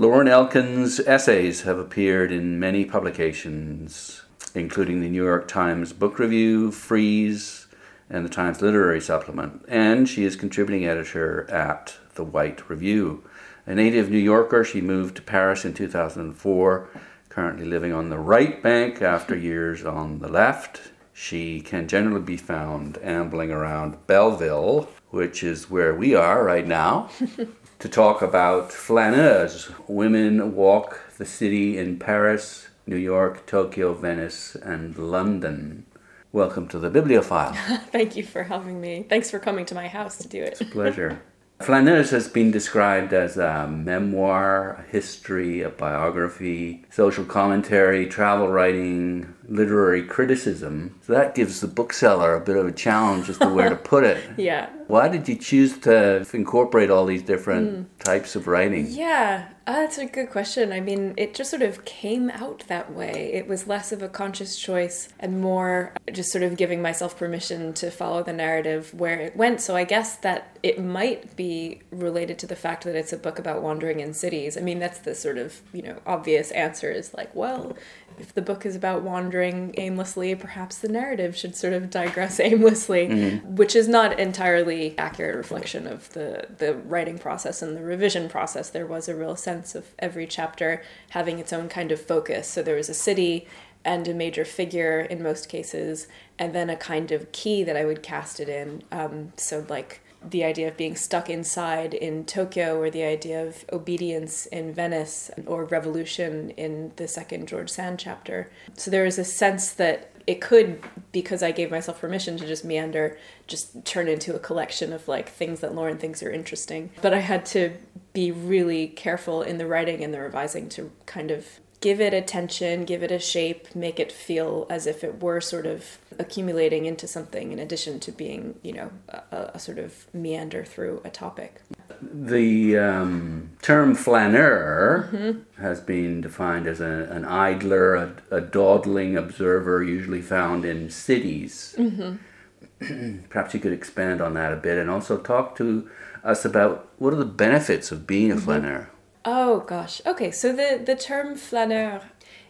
[0.00, 4.22] Lauren Elkin's essays have appeared in many publications,
[4.54, 7.66] including the New York Times Book Review, Frieze,
[8.08, 13.22] and the Times Literary Supplement, and she is contributing editor at The White Review.
[13.66, 16.88] A native New Yorker, she moved to Paris in 2004,
[17.28, 20.92] currently living on the right bank after years on the left.
[21.12, 27.10] She can generally be found ambling around Belleville, which is where we are right now.
[27.80, 29.72] to talk about Flaneuse.
[29.88, 35.86] Women walk the city in Paris, New York, Tokyo, Venice, and London.
[36.30, 37.56] Welcome to the Bibliofile.
[37.90, 39.06] Thank you for having me.
[39.08, 40.52] Thanks for coming to my house to do it.
[40.52, 41.22] It's a pleasure.
[41.60, 49.34] Flaneuse has been described as a memoir, a history, a biography, social commentary, travel writing,
[49.50, 50.94] literary criticism.
[51.02, 54.04] So that gives the bookseller a bit of a challenge as to where to put
[54.04, 54.18] it.
[54.36, 54.70] Yeah.
[54.86, 58.04] Why did you choose to incorporate all these different mm.
[58.04, 58.86] types of writing?
[58.88, 60.72] Yeah, uh, that's a good question.
[60.72, 63.30] I mean, it just sort of came out that way.
[63.32, 67.72] It was less of a conscious choice and more just sort of giving myself permission
[67.74, 69.60] to follow the narrative where it went.
[69.60, 73.38] So I guess that it might be related to the fact that it's a book
[73.38, 74.56] about wandering in cities.
[74.56, 77.76] I mean, that's the sort of, you know, obvious answer is like, well,
[78.20, 83.08] if the book is about wandering aimlessly, perhaps the narrative should sort of digress aimlessly,
[83.08, 83.56] mm-hmm.
[83.56, 88.70] which is not entirely accurate reflection of the the writing process and the revision process.
[88.70, 92.46] There was a real sense of every chapter having its own kind of focus.
[92.46, 93.48] So there was a city
[93.84, 96.06] and a major figure in most cases,
[96.38, 98.82] and then a kind of key that I would cast it in.
[98.92, 103.64] Um, so like the idea of being stuck inside in Tokyo, or the idea of
[103.72, 108.50] obedience in Venice, or revolution in the second George Sand chapter.
[108.76, 112.64] So there is a sense that it could, because I gave myself permission to just
[112.64, 116.90] meander, just turn into a collection of like things that Lauren thinks are interesting.
[117.00, 117.72] But I had to
[118.12, 122.84] be really careful in the writing and the revising to kind of give it attention,
[122.84, 127.06] give it a shape, make it feel as if it were sort of accumulating into
[127.06, 131.62] something in addition to being, you know, a, a sort of meander through a topic.
[132.02, 135.62] The um, term flaneur mm-hmm.
[135.62, 141.74] has been defined as a, an idler, a, a, dawdling observer, usually found in cities.
[141.78, 143.20] Mm-hmm.
[143.28, 145.88] Perhaps you could expand on that a bit and also talk to
[146.24, 148.44] us about what are the benefits of being a mm-hmm.
[148.44, 148.90] flaneur.
[149.24, 150.00] Oh gosh.
[150.06, 152.02] Okay, so the the term flaneur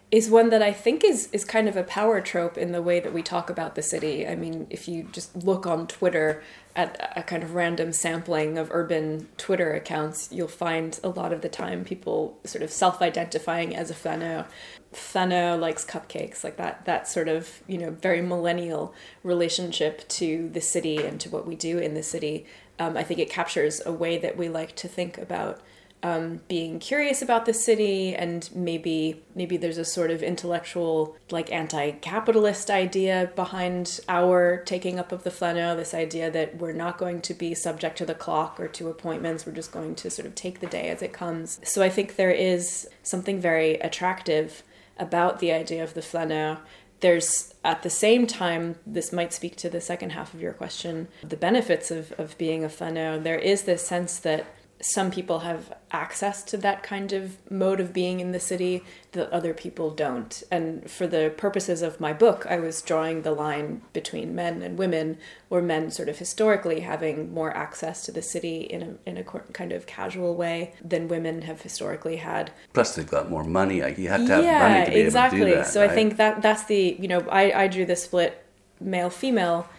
[0.09, 2.99] is one that I think is is kind of a power trope in the way
[2.99, 4.27] that we talk about the city.
[4.27, 6.43] I mean, if you just look on Twitter
[6.75, 11.41] at a kind of random sampling of urban Twitter accounts, you'll find a lot of
[11.41, 14.45] the time people sort of self-identifying as a flaneur.
[14.93, 18.93] Flaneur likes cupcakes, like that that sort of, you know, very millennial
[19.23, 22.45] relationship to the city and to what we do in the city.
[22.79, 25.61] Um, I think it captures a way that we like to think about
[26.03, 31.51] um, being curious about the city and maybe maybe there's a sort of intellectual like
[31.51, 37.21] anti-capitalist idea behind our taking up of the flaneur this idea that we're not going
[37.21, 40.33] to be subject to the clock or to appointments we're just going to sort of
[40.33, 41.59] take the day as it comes.
[41.63, 44.63] So i think there is something very attractive
[44.97, 46.59] about the idea of the flaneur.
[46.99, 51.07] There's at the same time this might speak to the second half of your question
[51.23, 54.45] the benefits of, of being a flaneur there is this sense that
[54.81, 59.29] some people have access to that kind of mode of being in the city that
[59.31, 60.43] other people don't.
[60.49, 64.77] And for the purposes of my book, I was drawing the line between men and
[64.77, 65.17] women,
[65.49, 69.23] or men sort of historically having more access to the city in a, in a
[69.23, 72.51] kind of casual way than women have historically had.
[72.73, 73.77] Plus, they've got more money.
[73.77, 75.41] You have to have yeah, money to be exactly.
[75.41, 75.67] able to do that.
[75.67, 75.91] So right?
[75.91, 78.43] I think that that's the, you know, I, I drew the split
[78.79, 79.69] male female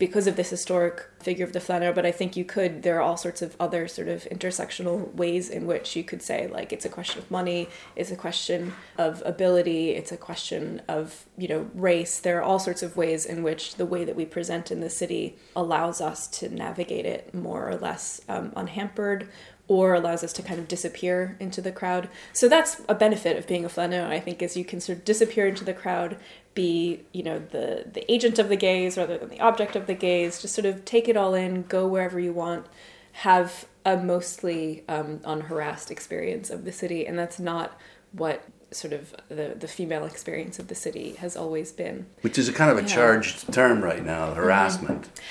[0.00, 3.02] because of this historic figure of the flaneur, but I think you could, there are
[3.02, 6.86] all sorts of other sort of intersectional ways in which you could say, like, it's
[6.86, 11.70] a question of money, it's a question of ability, it's a question of, you know,
[11.74, 12.18] race.
[12.18, 14.88] There are all sorts of ways in which the way that we present in the
[14.88, 19.28] city allows us to navigate it more or less um, unhampered
[19.70, 22.08] or allows us to kind of disappear into the crowd.
[22.32, 25.04] So that's a benefit of being a flaneur, I think, is you can sort of
[25.04, 26.16] disappear into the crowd,
[26.54, 29.94] be, you know, the the agent of the gaze rather than the object of the
[29.94, 32.66] gaze, just sort of take it all in, go wherever you want,
[33.12, 37.78] have a mostly um, unharassed experience of the city, and that's not
[38.12, 42.06] what sort of the, the female experience of the city has always been.
[42.20, 42.86] Which is a kind of a yeah.
[42.88, 45.02] charged term right now, harassment.
[45.02, 45.22] Mm-hmm.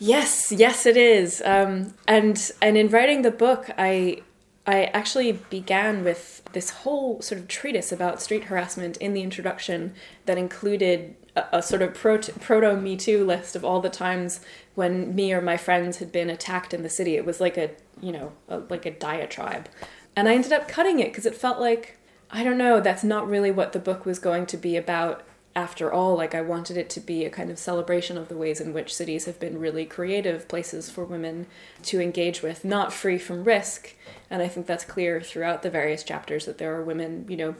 [0.00, 1.42] Yes, yes, it is.
[1.44, 4.22] Um, and and in writing the book, I
[4.68, 9.94] I actually began with this whole sort of treatise about street harassment in the introduction
[10.26, 14.40] that included a, a sort of proto Me Too list of all the times
[14.74, 17.16] when me or my friends had been attacked in the city.
[17.16, 17.70] It was like a
[18.02, 19.70] you know a, like a diatribe
[20.14, 21.96] And I ended up cutting it because it felt like,
[22.30, 25.22] I don't know, that's not really what the book was going to be about
[25.58, 26.14] after all.
[26.16, 28.94] Like, I wanted it to be a kind of celebration of the ways in which
[28.94, 31.46] cities have been really creative places for women
[31.82, 33.96] to engage with, not free from risk.
[34.30, 37.56] And I think that's clear throughout the various chapters that there are women, you know,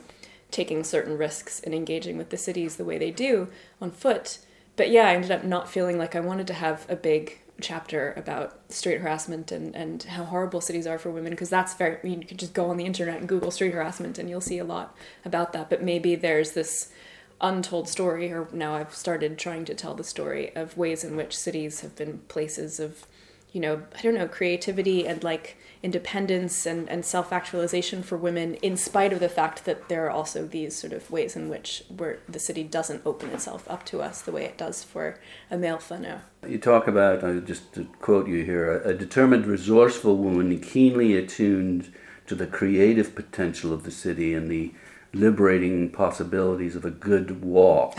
[0.53, 3.49] taking certain risks and engaging with the cities the way they do
[3.81, 4.39] on foot.
[4.77, 8.15] But yeah, I ended up not feeling like I wanted to have a big chapter
[8.17, 12.25] about street harassment and, and how horrible cities are for women because that's very you
[12.25, 14.97] could just go on the internet and google street harassment and you'll see a lot
[15.25, 16.93] about that but maybe there's this
[17.41, 21.37] untold story or now i've started trying to tell the story of ways in which
[21.37, 23.07] cities have been places of
[23.53, 28.77] you know i don't know creativity and like independence and, and self-actualization for women in
[28.77, 32.19] spite of the fact that there are also these sort of ways in which where
[32.29, 35.19] the city doesn't open itself up to us the way it does for
[35.51, 36.23] a male flaneur.
[36.47, 41.93] You talk about, uh, just to quote you here, a determined, resourceful woman keenly attuned
[42.27, 44.73] to the creative potential of the city and the
[45.13, 47.97] liberating possibilities of a good walk.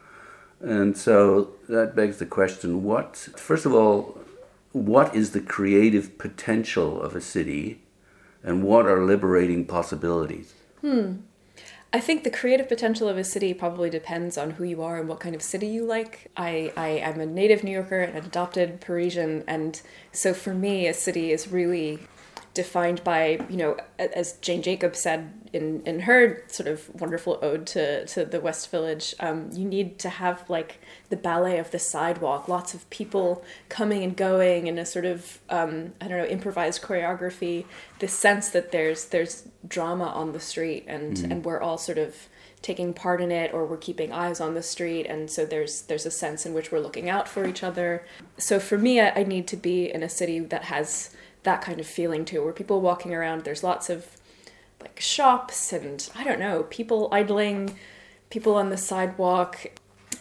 [0.60, 4.18] and so that begs the question what, first of all,
[4.72, 7.82] what is the creative potential of a city
[8.42, 10.54] and what are liberating possibilities?
[10.80, 11.16] Hmm.
[11.92, 15.08] I think the creative potential of a city probably depends on who you are and
[15.08, 16.28] what kind of city you like.
[16.36, 19.80] I, I am a native New Yorker and an adopted Parisian, and
[20.10, 22.00] so for me, a city is really
[22.54, 27.66] defined by you know as jane jacobs said in in her sort of wonderful ode
[27.66, 30.78] to to the west village um, you need to have like
[31.10, 35.40] the ballet of the sidewalk lots of people coming and going in a sort of
[35.50, 37.64] um, i don't know improvised choreography
[37.98, 41.32] the sense that there's there's drama on the street and mm-hmm.
[41.32, 42.28] and we're all sort of
[42.62, 46.06] taking part in it or we're keeping eyes on the street and so there's there's
[46.06, 48.06] a sense in which we're looking out for each other
[48.38, 51.14] so for me I, I need to be in a city that has
[51.44, 54.06] that kind of feeling too, where people walking around, there's lots of
[54.80, 57.78] like shops and I don't know, people idling,
[58.30, 59.66] people on the sidewalk.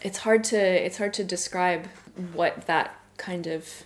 [0.02, 1.88] It's hard to it's hard to describe
[2.34, 3.84] what that kind of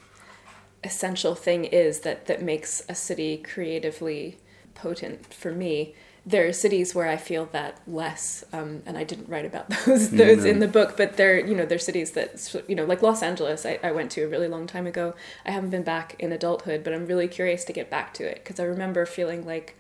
[0.84, 4.38] essential thing is that that makes a city creatively
[4.76, 5.96] potent for me
[6.28, 10.12] there are cities where I feel that less, um, and I didn't write about those
[10.12, 10.98] those in the book.
[10.98, 13.66] But there, you know, there's cities that you know, like Los Angeles.
[13.66, 15.16] I, I went to a really long time ago.
[15.46, 18.44] I haven't been back in adulthood, but I'm really curious to get back to it
[18.44, 19.78] because I remember feeling like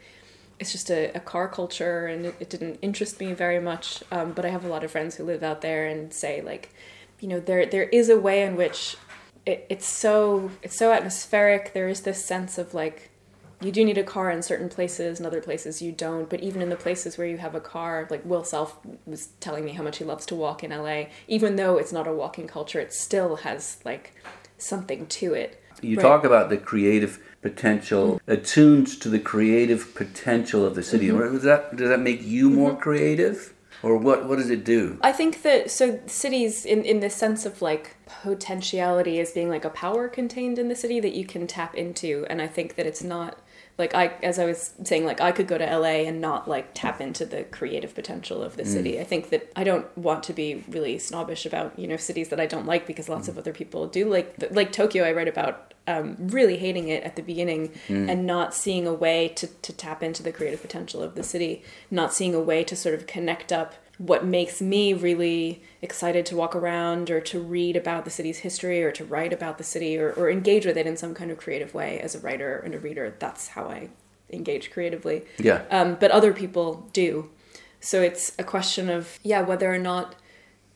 [0.57, 4.01] it's just a, a car culture, and it, it, didn't interest me very much.
[4.09, 6.73] Um, but I have a lot of friends who live out there and say like,
[7.19, 8.95] you know, there there is a way in which
[9.45, 11.73] it, it's so it's so atmospheric.
[11.73, 13.09] There is this sense of like
[13.61, 16.61] you do need a car in certain places and other places you don't but even
[16.61, 19.83] in the places where you have a car like will self was telling me how
[19.83, 22.93] much he loves to walk in la even though it's not a walking culture it
[22.93, 24.13] still has like
[24.57, 26.03] something to it you right.
[26.03, 28.31] talk about the creative potential mm-hmm.
[28.31, 31.33] attuned to the creative potential of the city mm-hmm.
[31.33, 32.81] does that does that make you more mm-hmm.
[32.81, 37.09] creative or what what does it do i think that so cities in in the
[37.09, 41.25] sense of like potentiality as being like a power contained in the city that you
[41.25, 43.37] can tap into and i think that it's not
[43.77, 46.71] like I as I was saying like I could go to LA and not like
[46.73, 48.67] tap into the creative potential of the mm.
[48.67, 48.99] city.
[48.99, 52.39] I think that I don't want to be really snobbish about, you know, cities that
[52.39, 53.31] I don't like because lots mm.
[53.31, 57.15] of other people do like like Tokyo I write about um, really hating it at
[57.15, 58.09] the beginning mm.
[58.09, 61.63] and not seeing a way to, to tap into the creative potential of the city,
[61.89, 66.35] not seeing a way to sort of connect up what makes me really excited to
[66.35, 69.97] walk around or to read about the city's history or to write about the city
[69.97, 72.75] or, or engage with it in some kind of creative way as a writer and
[72.75, 73.15] a reader.
[73.17, 73.89] That's how I
[74.29, 75.25] engage creatively.
[75.39, 75.63] Yeah.
[75.71, 77.29] Um, but other people do.
[77.79, 80.15] So it's a question of, yeah, whether or not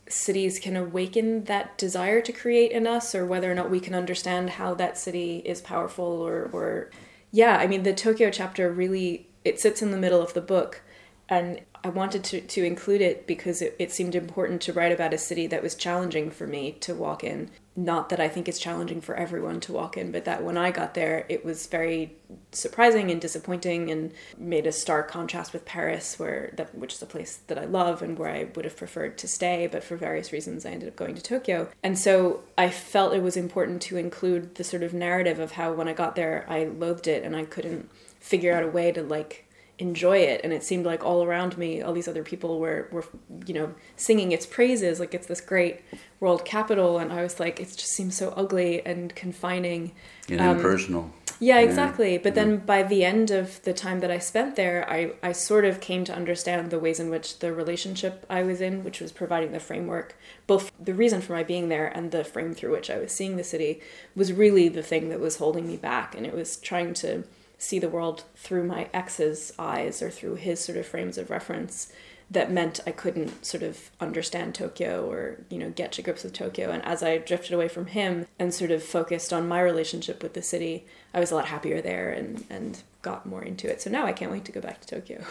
[0.08, 3.94] cities can awaken that desire to create in us or whether or not we can
[3.94, 6.90] understand how that city is powerful or, or
[7.32, 10.82] yeah, I mean, the Tokyo chapter really, it sits in the middle of the book
[11.30, 15.14] and I wanted to, to include it because it, it seemed important to write about
[15.14, 17.50] a city that was challenging for me to walk in.
[17.76, 20.72] Not that I think it's challenging for everyone to walk in, but that when I
[20.72, 22.16] got there, it was very
[22.52, 27.06] surprising and disappointing and made a stark contrast with Paris, where that which is a
[27.06, 30.32] place that I love and where I would have preferred to stay, but for various
[30.32, 31.70] reasons I ended up going to Tokyo.
[31.82, 35.72] And so I felt it was important to include the sort of narrative of how
[35.74, 39.02] when I got there I loathed it and I couldn't figure out a way to
[39.02, 39.48] like
[39.82, 40.42] enjoy it.
[40.44, 43.06] And it seemed like all around me all these other people were were
[43.46, 45.82] you know singing its praises like it's this great
[46.20, 47.00] world capital.
[47.00, 49.92] And i was like it just seems so ugly and confining.
[50.30, 52.14] And um, impersonal yeah exactly.
[52.14, 52.20] Yeah.
[52.22, 55.66] but then by the end of the time that i spent there i i sort
[55.66, 59.12] of came to understand the ways in which the relationship i was in which was
[59.12, 62.92] providing the framework both the reason for my being there and the frame through which
[62.92, 63.82] i was seeing the city
[64.16, 66.16] was really the thing that was holding me back.
[66.16, 67.24] And it was trying to
[67.62, 71.94] see the world through my ex's eyes or through his sort of frames of reference
[72.32, 76.34] that meant I couldn't sort of understand Tokyo or, you know, get to grips with
[76.34, 76.72] Tokyo.
[76.72, 80.34] And as I drifted away from him and sort of focused on my relationship with
[80.34, 83.82] the city, I was a lot happier there and, and got more into it.
[83.82, 85.24] So now I can't wait to go back to Tokyo.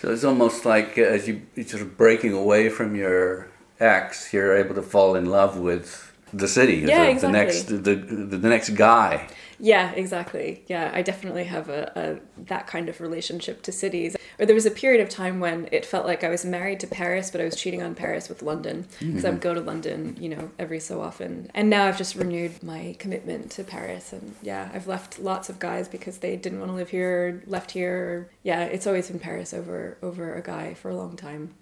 [0.00, 3.48] So it's almost like uh, as you you're sort of breaking away from your
[3.80, 6.76] ex, you're able to fall in love with the city.
[6.76, 7.20] Yeah, the, exactly.
[7.20, 9.28] the next the, the, the next guy.
[9.60, 10.62] Yeah, exactly.
[10.68, 11.92] Yeah, I definitely have a,
[12.36, 14.16] a that kind of relationship to cities.
[14.38, 16.86] Or there was a period of time when it felt like I was married to
[16.86, 19.48] Paris, but I was cheating on Paris with London because I would mm-hmm.
[19.48, 21.50] go to London, you know, every so often.
[21.54, 25.58] And now I've just renewed my commitment to Paris, and yeah, I've left lots of
[25.58, 28.30] guys because they didn't want to live here, left here.
[28.44, 31.54] Yeah, it's always been Paris over over a guy for a long time.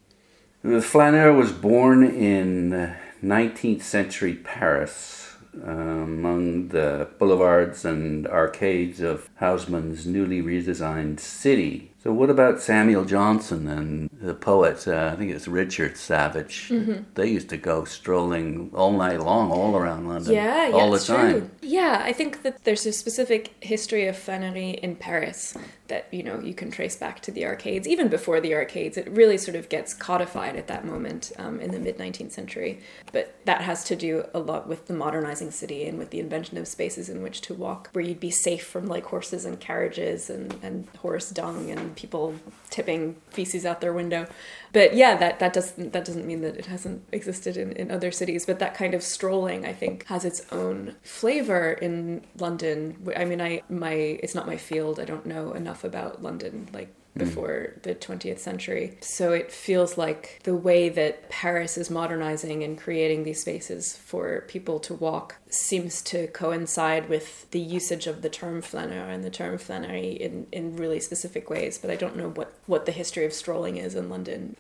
[0.63, 5.27] Flaneur was born in 19th century Paris.
[5.65, 11.93] uh, among the boulevards and arcades of Haussmann's newly redesigned city.
[12.07, 14.87] So, what about Samuel Johnson and the poet?
[14.87, 16.69] Uh, I think it's Richard Savage.
[16.69, 17.03] Mm-hmm.
[17.17, 21.33] They used to go strolling all night long, all around London, Yeah, yeah, the time.
[21.33, 21.51] true.
[21.63, 25.57] Yeah, I think that there's a specific history of flânerie in Paris
[25.89, 28.97] that you know you can trace back to the arcades, even before the arcades.
[28.97, 32.81] It really sort of gets codified at that moment um, in the mid 19th century.
[33.13, 36.57] But that has to do a lot with the modernizing city and with the invention
[36.57, 40.31] of spaces in which to walk, where you'd be safe from like horses and carriages
[40.31, 42.35] and, and horse dung and people
[42.71, 44.27] tipping feces out their window.
[44.73, 48.11] But yeah, that that doesn't that doesn't mean that it hasn't existed in, in other
[48.13, 48.47] cities.
[48.47, 53.13] But that kind of strolling, I think, has its own flavor in London.
[53.17, 55.01] I mean, I my it's not my field.
[55.01, 57.19] I don't know enough about London like Mm.
[57.19, 58.99] before the 20th century.
[59.01, 64.45] So it feels like the way that Paris is modernizing and creating these spaces for
[64.49, 69.31] people to walk seems to coincide with the usage of the term flaneur and the
[69.31, 71.79] term flânerie in, in really specific ways.
[71.79, 74.57] But I don't know what, what the history of strolling is in London.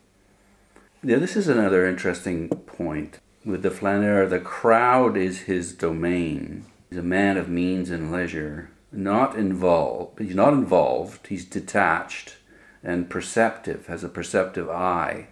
[1.02, 3.18] Yeah, this is another interesting point.
[3.44, 6.64] With the flaneur, the crowd is his domain.
[6.88, 10.20] He's a man of means and leisure, not involved.
[10.20, 11.26] He's not involved.
[11.26, 12.36] He's detached
[12.86, 15.26] and perceptive, has a perceptive eye.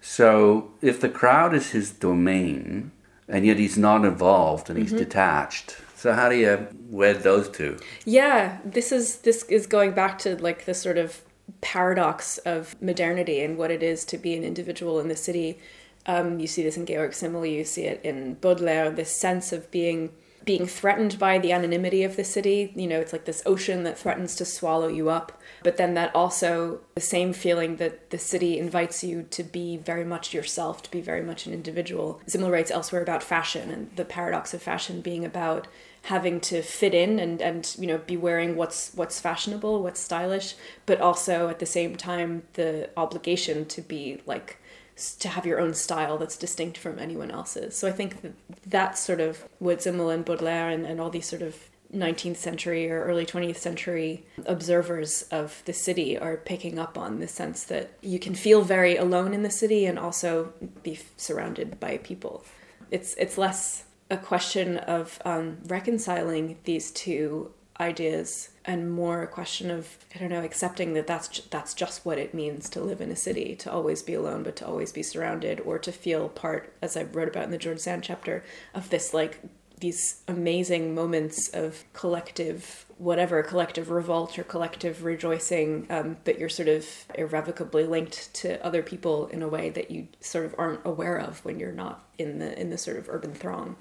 [0.00, 2.90] So, if the crowd is his domain,
[3.28, 7.78] and yet he's not involved and he's detached, so how do you wed those two?
[8.04, 11.22] Yeah, this is this is going back to like the sort of
[11.60, 15.58] paradox of modernity and what it is to be an individual in the city.
[16.06, 19.70] Um, you see this in Georg Simmel, you see it in Baudelaire, this sense of
[19.70, 20.12] being
[20.46, 22.72] being threatened by the anonymity of the city.
[22.76, 25.42] You know, it's like this ocean that threatens to swallow you up.
[25.64, 30.04] But then that also the same feeling that the city invites you to be very
[30.04, 32.20] much yourself, to be very much an individual.
[32.28, 35.66] Simmel writes elsewhere about fashion and the paradox of fashion being about
[36.02, 40.54] having to fit in and, and you know be wearing what's what's fashionable, what's stylish,
[40.86, 44.60] but also at the same time the obligation to be like
[44.96, 47.76] to have your own style that's distinct from anyone else's.
[47.76, 48.32] So I think that
[48.66, 52.90] that's sort of what Simmel and Baudelaire and, and all these sort of 19th century
[52.90, 57.90] or early 20th century observers of the city are picking up on the sense that
[58.00, 62.44] you can feel very alone in the city and also be surrounded by people.
[62.90, 69.70] It's it's less a question of um, reconciling these two ideas and more a question
[69.70, 73.10] of I don't know accepting that that's that's just what it means to live in
[73.10, 76.72] a city to always be alone but to always be surrounded or to feel part
[76.82, 78.44] as I wrote about in the George Sand chapter
[78.74, 79.40] of this like
[79.78, 86.68] these amazing moments of collective whatever collective revolt or collective rejoicing um, but you're sort
[86.68, 91.18] of irrevocably linked to other people in a way that you sort of aren't aware
[91.18, 93.76] of when you're not in the in the sort of urban throng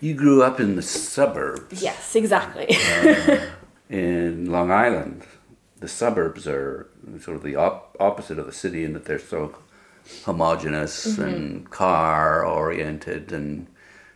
[0.00, 1.82] You grew up in the suburbs.
[1.82, 2.76] yes exactly
[3.88, 5.24] in Long Island,
[5.78, 6.88] the suburbs are
[7.20, 9.54] sort of the op- opposite of the city in that they're so
[10.24, 11.22] homogenous mm-hmm.
[11.22, 13.66] and car oriented and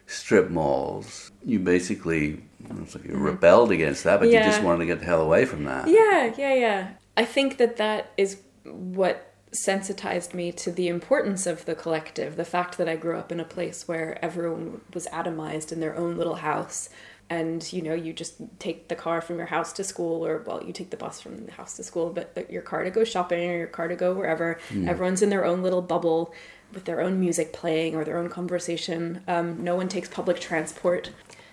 [0.06, 1.30] strip malls.
[1.44, 2.42] You basically
[2.82, 3.22] it's like you mm-hmm.
[3.22, 5.88] rebelled against that, but you just wanted to get the hell away from that.
[5.88, 6.90] Yeah, yeah, yeah.
[7.16, 12.36] I think that that is what sensitized me to the importance of the collective.
[12.36, 15.96] The fact that I grew up in a place where everyone was atomized in their
[15.96, 16.88] own little house.
[17.30, 20.62] And you know, you just take the car from your house to school, or well,
[20.62, 23.04] you take the bus from the house to school, but, but your car to go
[23.04, 24.58] shopping or your car to go wherever.
[24.88, 26.34] Everyone's in their own little bubble
[26.74, 29.22] with their own music playing or their own conversation.
[29.26, 31.10] Um, no one takes public transport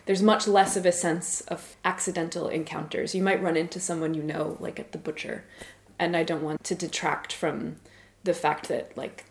[0.07, 3.13] there's much less of a sense of accidental encounters.
[3.13, 5.43] You might run into someone you know, like at the butcher,
[5.99, 7.75] and I don't want to detract from
[8.23, 9.25] the fact that, like,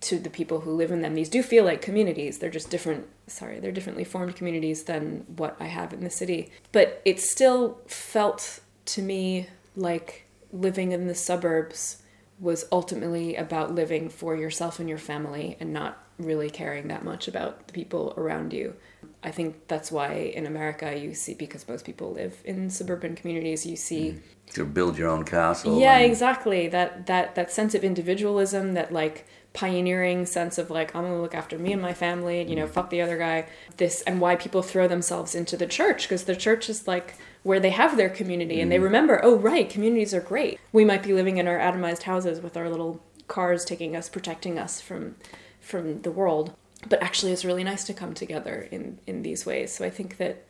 [0.00, 2.38] to the people who live in them, these do feel like communities.
[2.38, 3.06] They're just different.
[3.32, 6.52] Sorry, they're differently formed communities than what I have in the city.
[6.70, 12.02] But it still felt to me like living in the suburbs
[12.38, 17.28] was ultimately about living for yourself and your family and not really caring that much
[17.28, 18.74] about the people around you.
[19.22, 23.64] I think that's why in America you see because most people live in suburban communities
[23.64, 24.18] you see mm-hmm.
[24.54, 25.80] To build your own castle.
[25.80, 30.94] yeah and- exactly that that that sense of individualism that like pioneering sense of like
[30.94, 32.70] i'm gonna look after me and my family and you know mm.
[32.70, 33.46] fuck the other guy.
[33.76, 37.60] This and why people throw themselves into the church because the church is like where
[37.60, 38.84] they have their community and they mm.
[38.84, 40.58] remember oh right communities are great.
[40.72, 44.58] We might be living in our atomized houses with our little cars taking us protecting
[44.58, 45.16] us from
[45.60, 46.54] from the world.
[46.88, 49.72] But actually it's really nice to come together in in these ways.
[49.72, 50.44] So i think that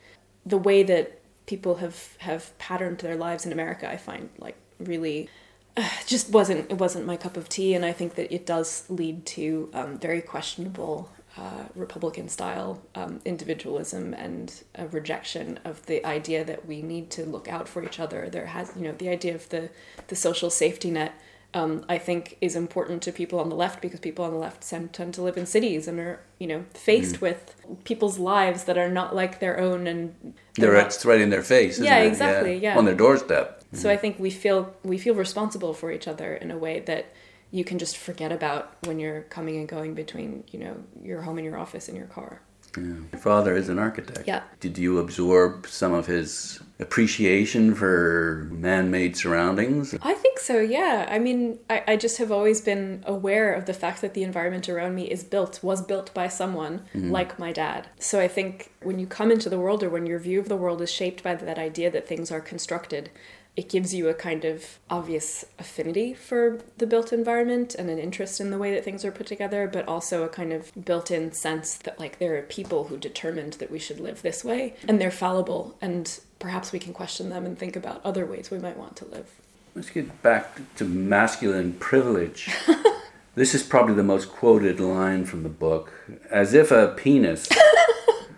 [0.46, 5.28] the way that people have have patterned their lives in America, I find like really
[6.06, 9.24] just wasn't it wasn't my cup of tea, and I think that it does lead
[9.26, 16.44] to um, very questionable uh, Republican style um, individualism and a rejection of the idea
[16.44, 18.28] that we need to look out for each other.
[18.28, 19.70] There has you know the idea of the
[20.08, 21.12] the social safety net.
[21.54, 24.66] Um, I think is important to people on the left because people on the left
[24.66, 28.78] tend, tend to live in cities and are you know faced with people's lives that
[28.78, 31.74] are not like their own and They're not- it's right in their face.
[31.74, 32.06] Isn't Yeah, it?
[32.06, 32.78] exactly, yeah.
[32.78, 33.61] On their doorstep.
[33.72, 37.12] So I think we feel we feel responsible for each other in a way that
[37.50, 41.38] you can just forget about when you're coming and going between you know your home
[41.38, 42.40] and your office and your car.
[42.76, 42.84] Yeah.
[43.12, 44.26] Your father is an architect.
[44.26, 44.42] Yeah.
[44.60, 49.94] Did you absorb some of his appreciation for man-made surroundings?
[50.02, 51.06] I think so, yeah.
[51.10, 54.68] I mean, I, I just have always been aware of the fact that the environment
[54.68, 57.10] around me is built, was built by someone mm-hmm.
[57.10, 57.88] like my dad.
[57.98, 60.56] So I think when you come into the world or when your view of the
[60.56, 63.10] world is shaped by that idea that things are constructed,
[63.54, 68.40] it gives you a kind of obvious affinity for the built environment and an interest
[68.40, 71.32] in the way that things are put together, but also a kind of built in
[71.32, 74.98] sense that, like, there are people who determined that we should live this way and
[75.00, 78.78] they're fallible, and perhaps we can question them and think about other ways we might
[78.78, 79.28] want to live.
[79.74, 82.50] Let's get back to masculine privilege.
[83.34, 85.92] this is probably the most quoted line from the book.
[86.30, 87.48] As if a penis.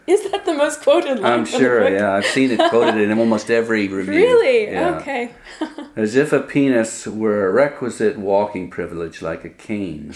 [0.07, 1.33] Is that the most quoted line?
[1.33, 2.13] I'm sure, yeah.
[2.13, 4.13] I've seen it quoted in almost every review.
[4.15, 4.71] Really?
[4.71, 4.97] Yeah.
[4.97, 5.31] Okay.
[5.97, 10.13] As if a penis were a requisite walking privilege like a cane.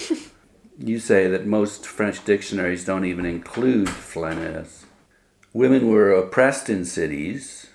[0.79, 4.85] you say that most French dictionaries don't even include flaneuse.
[5.55, 7.67] Women were oppressed in cities.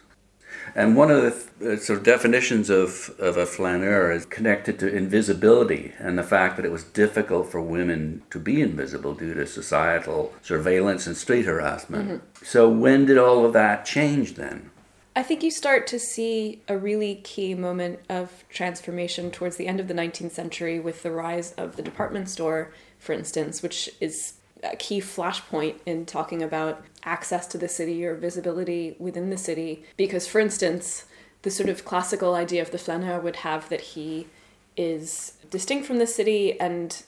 [0.76, 4.94] And one of the uh, sort of definitions of, of a flaneur is connected to
[4.94, 9.46] invisibility and the fact that it was difficult for women to be invisible due to
[9.46, 12.24] societal surveillance and street harassment.
[12.42, 14.72] So, when did all of that change then?
[15.16, 19.80] I think you start to see a really key moment of transformation towards the end
[19.80, 24.34] of the 19th century with the rise of the department store, for instance, which is
[24.64, 29.84] a key flashpoint in talking about access to the city or visibility within the city.
[29.98, 31.06] Because, for instance,
[31.42, 34.28] the sort of classical idea of the flaneur would have that he
[34.76, 37.04] is distinct from the city and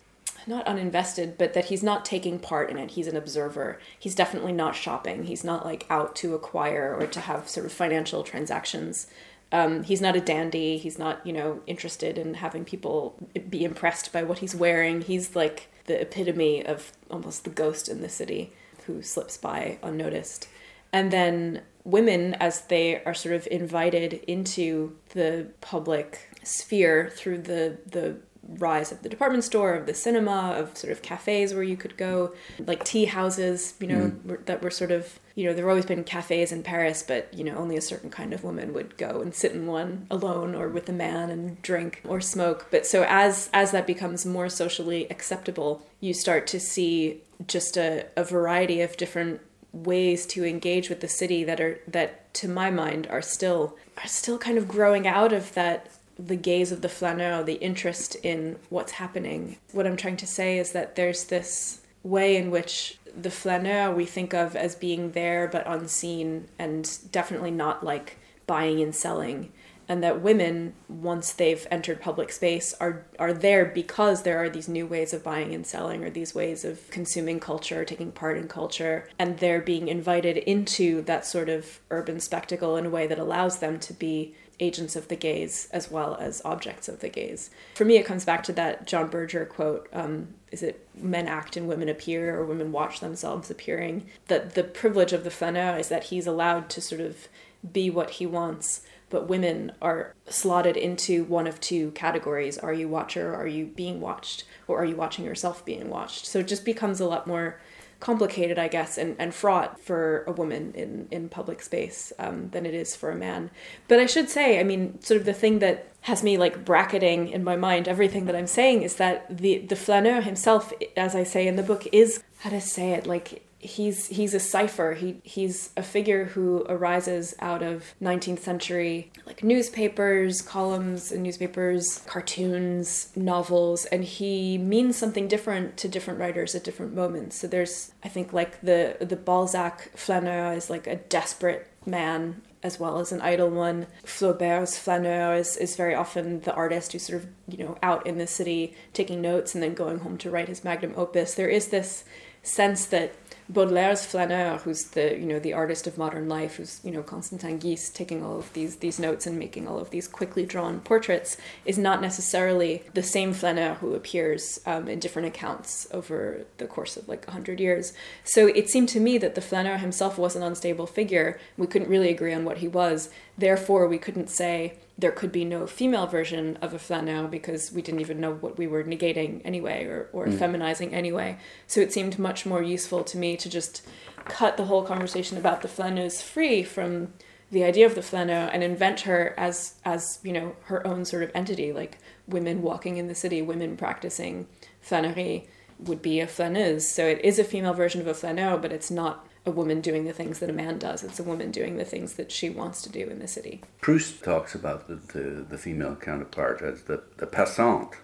[0.47, 2.91] not uninvested, but that he's not taking part in it.
[2.91, 3.79] He's an observer.
[3.97, 5.23] He's definitely not shopping.
[5.23, 9.07] He's not like out to acquire or to have sort of financial transactions.
[9.51, 10.77] Um, he's not a dandy.
[10.77, 13.15] He's not, you know, interested in having people
[13.49, 15.01] be impressed by what he's wearing.
[15.01, 18.51] He's like the epitome of almost the ghost in the city
[18.85, 20.47] who slips by unnoticed.
[20.93, 27.77] And then women, as they are sort of invited into the public sphere through the
[27.85, 28.17] the
[28.47, 31.97] rise of the department store, of the cinema, of sort of cafes where you could
[31.97, 34.25] go, like tea houses, you know, mm.
[34.25, 37.33] were- that were sort of, you know, there have always been cafes in Paris, but,
[37.33, 40.53] you know, only a certain kind of woman would go and sit in one alone
[40.55, 42.67] or with a man and drink or smoke.
[42.71, 48.05] But so as as that becomes more socially acceptable, you start to see just a,
[48.15, 52.71] a variety of different ways to engage with the city that are that to my
[52.71, 56.89] mind are still are still kind of growing out of that the gaze of the
[56.89, 59.57] flaneur, the interest in what's happening.
[59.73, 64.05] What I'm trying to say is that there's this way in which the flaneur we
[64.05, 69.51] think of as being there but unseen and definitely not like buying and selling
[69.87, 74.67] and that women once they've entered public space are are there because there are these
[74.67, 78.47] new ways of buying and selling or these ways of consuming culture taking part in
[78.47, 83.19] culture and they're being invited into that sort of urban spectacle in a way that
[83.19, 87.49] allows them to be agents of the gaze as well as objects of the gaze.
[87.75, 91.57] For me it comes back to that john berger quote um, is it men act
[91.57, 94.05] and women appear or women watch themselves appearing.
[94.27, 97.27] That the privilege of the flaneur is that he's allowed to sort of
[97.73, 98.81] be what he wants
[99.15, 102.57] but women are slotted into one of two categories.
[102.57, 104.43] Are you watcher are you being watched?
[104.67, 106.25] Or are you watching yourself being watched?
[106.25, 107.61] So it just becomes a lot more
[108.01, 112.65] complicated, I guess, and, and fraught for a woman in, in public space um, than
[112.65, 113.51] it is for a man.
[113.87, 117.29] But I should say, I mean, sort of the thing that has me like bracketing
[117.29, 121.23] in my mind everything that I'm saying is that the the flaneur himself, as I
[121.23, 124.93] say in the book, is how to say it like he's he's a cipher.
[124.93, 132.01] He he's a figure who arises out of 19th century like newspapers, columns in newspapers,
[132.05, 137.35] cartoons, novels, and he means something different to different writers at different moments.
[137.37, 142.79] So there's I think like the the Balzac flaneur is like a desperate man as
[142.79, 143.85] well as an idle one.
[144.03, 148.17] Flaubert's flaneur is, is very often the artist who's sort of, you know, out in
[148.17, 151.35] the city taking notes and then going home to write his magnum opus.
[151.35, 152.03] There is this
[152.41, 153.13] sense that
[153.51, 157.59] Baudelaire's flaneur, who's the you know the artist of modern life, who's you know Constantin
[157.59, 161.37] Guys taking all of these these notes and making all of these quickly drawn portraits,
[161.63, 166.97] is not necessarily the same flaneur who appears um, in different accounts over the course
[166.97, 167.93] of like hundred years.
[168.23, 171.39] So it seemed to me that the flaneur himself was an unstable figure.
[171.55, 173.09] We couldn't really agree on what he was.
[173.37, 177.81] Therefore, we couldn't say there could be no female version of a flaneur because we
[177.81, 180.37] didn't even know what we were negating anyway or, or mm.
[180.37, 181.37] feminizing anyway.
[181.67, 183.85] So it seemed much more useful to me to just
[184.23, 187.13] cut the whole conversation about the flaneuse free from
[187.51, 191.21] the idea of the flaneur and invent her as as you know her own sort
[191.21, 194.47] of entity like women walking in the city women practicing
[194.83, 195.45] flânerie
[195.77, 198.89] would be a flaneuse so it is a female version of a flaneur but it's
[198.89, 201.03] not a woman doing the things that a man does.
[201.03, 203.61] It's a woman doing the things that she wants to do in the city.
[203.81, 207.95] Proust talks about the, the, the female counterpart as the, the passante.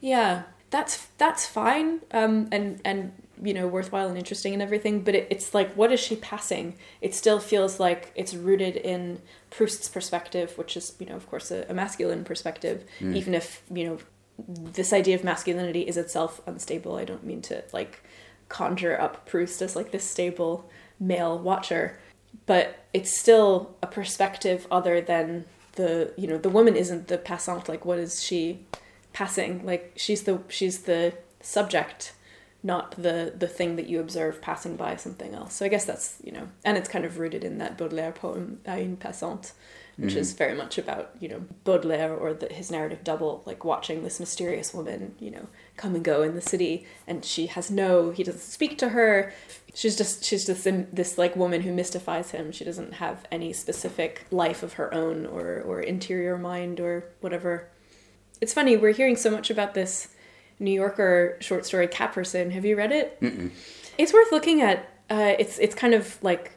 [0.00, 5.02] Yeah, that's that's fine um, and and you know worthwhile and interesting and everything.
[5.02, 6.76] But it, it's like, what is she passing?
[7.00, 11.50] It still feels like it's rooted in Proust's perspective, which is you know of course
[11.50, 12.84] a, a masculine perspective.
[13.00, 13.16] Mm.
[13.16, 13.98] Even if you know
[14.48, 16.96] this idea of masculinity is itself unstable.
[16.96, 18.02] I don't mean to like
[18.48, 20.68] conjure up Proust as like this stable
[21.00, 21.98] male watcher,
[22.46, 27.68] but it's still a perspective other than the you know the woman isn't the passant.
[27.68, 28.66] Like what is she
[29.12, 29.64] passing?
[29.64, 32.12] Like she's the she's the subject,
[32.62, 35.54] not the the thing that you observe passing by something else.
[35.54, 38.60] So I guess that's you know, and it's kind of rooted in that Baudelaire poem
[38.66, 39.52] "À une passante."
[40.00, 40.20] Which mm-hmm.
[40.20, 44.18] is very much about you know Baudelaire or the, his narrative double, like watching this
[44.18, 48.24] mysterious woman, you know, come and go in the city, and she has no, he
[48.24, 49.32] doesn't speak to her.
[49.74, 52.50] She's just she's just this like woman who mystifies him.
[52.50, 57.68] She doesn't have any specific life of her own or or interior mind or whatever.
[58.40, 60.08] It's funny we're hearing so much about this
[60.58, 62.50] New Yorker short story Cat Person.
[62.52, 63.20] Have you read it?
[63.20, 63.50] Mm-mm.
[63.98, 64.88] It's worth looking at.
[65.10, 66.52] Uh, it's it's kind of like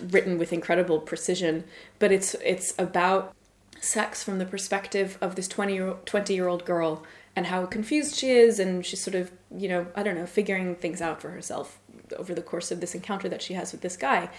[0.00, 1.64] written with incredible precision,
[1.98, 3.34] but it's it's about
[3.80, 7.04] sex from the perspective of this 20 year, 20 year old girl
[7.36, 10.74] and how confused she is and she's sort of you know i don't know figuring
[10.74, 11.78] things out for herself
[12.16, 14.30] over the course of this encounter that she has with this guy.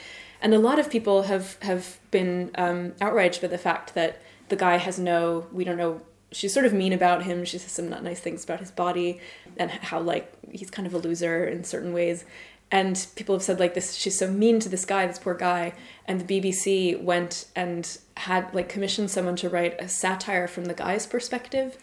[0.41, 4.55] And a lot of people have have been um, outraged by the fact that the
[4.55, 7.89] guy has no we don't know she's sort of mean about him she says some
[7.89, 9.19] not nice things about his body
[9.57, 12.23] and how like he's kind of a loser in certain ways
[12.71, 15.73] and people have said like this she's so mean to this guy this poor guy
[16.05, 20.73] and the bbc went and had like commissioned someone to write a satire from the
[20.73, 21.77] guy's perspective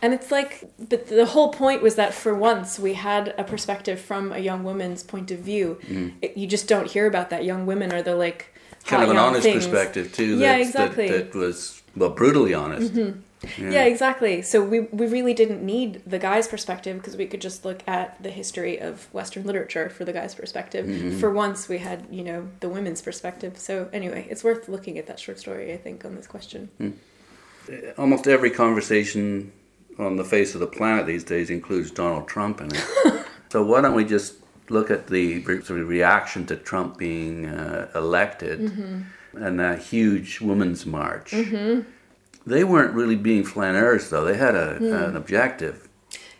[0.00, 4.00] and it's like but the whole point was that for once we had a perspective
[4.00, 6.12] from a young woman's point of view mm.
[6.22, 8.52] it, you just don't hear about that young women are the like
[8.84, 9.64] kind of an honest things.
[9.64, 13.20] perspective too yeah exactly that, that was well brutally honest mm-hmm.
[13.58, 13.70] Yeah.
[13.70, 13.84] yeah.
[13.84, 14.42] exactly.
[14.42, 18.22] So we we really didn't need the guy's perspective because we could just look at
[18.22, 20.86] the history of Western literature for the guy's perspective.
[20.86, 21.18] Mm-hmm.
[21.18, 23.58] For once, we had you know the women's perspective.
[23.58, 25.72] So anyway, it's worth looking at that short story.
[25.72, 26.70] I think on this question.
[26.80, 26.94] Mm.
[27.96, 29.52] Almost every conversation
[29.98, 33.26] on the face of the planet these days includes Donald Trump in it.
[33.50, 34.34] so why don't we just
[34.68, 39.42] look at the sort of reaction to Trump being uh, elected mm-hmm.
[39.44, 41.32] and that huge women's march.
[41.32, 41.88] Mm-hmm
[42.46, 44.24] they weren't really being flaneuse, though.
[44.24, 45.08] They had a, mm.
[45.08, 45.88] an objective.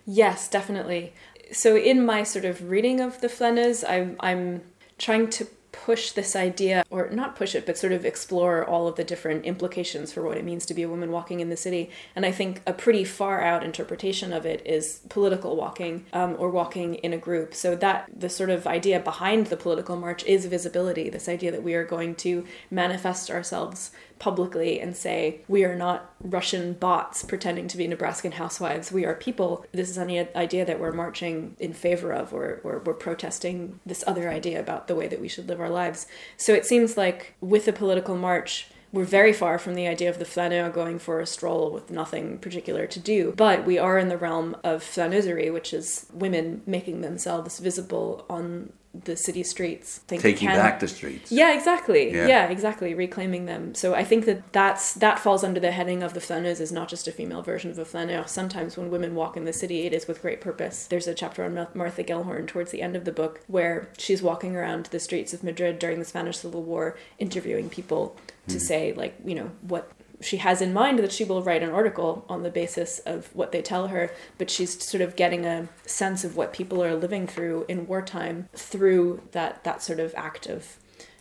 [0.04, 1.12] Yes, definitely.
[1.52, 4.62] So, in my sort of reading of the flaneurs, I'm, I'm
[4.98, 8.96] trying to push this idea, or not push it, but sort of explore all of
[8.96, 11.90] the different implications for what it means to be a woman walking in the city.
[12.14, 16.50] And I think a pretty far out interpretation of it is political walking um, or
[16.50, 17.54] walking in a group.
[17.54, 21.62] So that the sort of idea behind the political march is visibility, this idea that
[21.62, 23.90] we are going to manifest ourselves
[24.22, 28.92] publicly and say, we are not Russian bots pretending to be Nebraskan housewives.
[28.92, 29.66] We are people.
[29.72, 34.04] This is an idea that we're marching in favor of, or, or we're protesting this
[34.06, 36.06] other idea about the way that we should live our lives.
[36.36, 40.20] So it seems like with a political march, we're very far from the idea of
[40.20, 43.34] the flaneur going for a stroll with nothing particular to do.
[43.36, 48.72] But we are in the realm of flaneuserie, which is women making themselves visible on
[48.94, 50.00] the city streets.
[50.06, 51.32] Taking can- back the streets.
[51.32, 52.12] Yeah, exactly.
[52.12, 52.26] Yeah.
[52.26, 52.48] Yeah.
[52.48, 52.94] exactly.
[52.94, 53.74] Reclaiming them.
[53.74, 56.88] So I think that that's that falls under the heading of the flaneuse is not
[56.88, 58.24] just a female version of a flaneur.
[58.26, 60.86] Sometimes when women walk in the city, it is with great purpose.
[60.86, 64.56] There's a chapter on Martha Gellhorn towards the end of the book where she's walking
[64.56, 68.16] around the streets of Madrid during the Spanish Civil War, interviewing people
[68.48, 68.60] to hmm.
[68.60, 69.90] say like you know what
[70.22, 73.52] she has in mind that she will write an article on the basis of what
[73.52, 77.26] they tell her, but she's sort of getting a sense of what people are living
[77.26, 80.76] through in wartime through that that sort of act of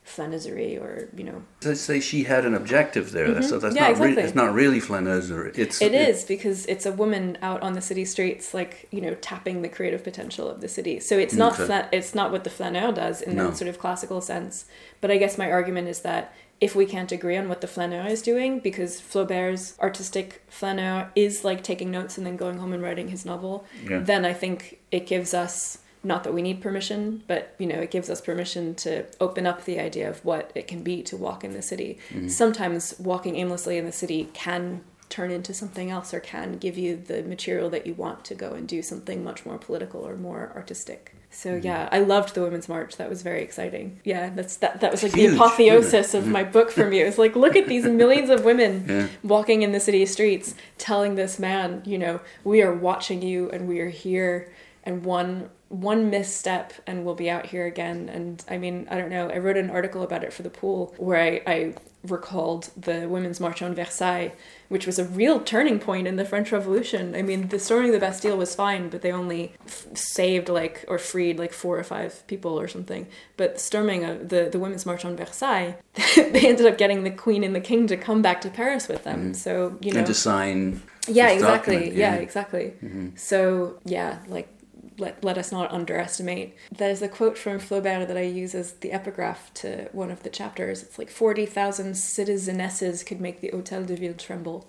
[0.06, 3.84] flaneuserie or you know Let's say she had an objective there, so that's Mm-hmm.
[3.84, 4.24] Yeah, not really exactly.
[4.24, 5.58] it's not really flaneuser.
[5.58, 9.14] It's It is because it's a woman out on the city streets, like you know,
[9.22, 11.00] tapping the creative potential of the city.
[11.00, 11.66] So it's not Okay.
[11.66, 13.50] fla- it's not what the flaneur does in No.
[13.50, 14.66] that sort of classical sense.
[15.02, 18.06] But I guess my argument is that if we can't agree on what the flaneur
[18.08, 22.84] is doing, because Flaubert's artistic flaneur is like taking notes and then going home and
[22.84, 24.00] writing his novel, Yeah.
[24.00, 27.92] then I think it gives us not that we need permission, but you know, it
[27.92, 31.44] gives us permission to open up the idea of what it can be to walk
[31.44, 31.98] in the city.
[32.10, 32.28] Mm-hmm.
[32.28, 36.96] Sometimes walking aimlessly in the city can turn into something else or can give you
[36.96, 40.52] the material that you want to go and do something much more political or more
[40.56, 41.14] artistic.
[41.30, 41.66] So mm-hmm.
[41.66, 42.98] yeah, I loved the Women's March.
[42.98, 44.00] That was very exciting.
[44.04, 46.32] Yeah, that's that that was like Huge, the apotheosis of mm-hmm.
[46.32, 47.02] my book for me.
[47.02, 49.08] It was like look at these millions of women Yeah.
[49.24, 53.68] walking in the city streets telling this man, you know, we are watching you and
[53.68, 54.52] we are here
[54.84, 58.10] and one one misstep and we'll be out here again.
[58.10, 60.94] And i mean i don't know i wrote an article about it for the pool
[60.98, 64.34] where i, I recalled the women's march on versailles
[64.70, 67.14] which was a real turning point in the french revolution.
[67.16, 70.84] I mean the storming of the bastille was fine but they only f- saved like
[70.88, 73.08] or freed like four or five people or something.
[73.38, 75.76] But the storming of the, the women's march on versailles
[76.16, 79.04] they ended up getting the queen and the king to come back to paris with
[79.04, 79.20] them.
[79.20, 79.34] Mm-hmm.
[79.34, 80.00] So you know.
[80.00, 80.82] and to sign.
[81.08, 81.90] yeah exactly.
[81.90, 82.16] yeah, yeah.
[82.16, 82.74] exactly.
[82.84, 83.10] Mm-hmm.
[83.16, 84.48] So yeah like
[84.98, 86.56] let, let us not underestimate.
[86.76, 90.30] There's a quote from flaubert that i use as the epigraph to one of the
[90.30, 90.84] chapters.
[90.84, 94.68] It's like 40000 citizenesses could make the hotel de ville tremble.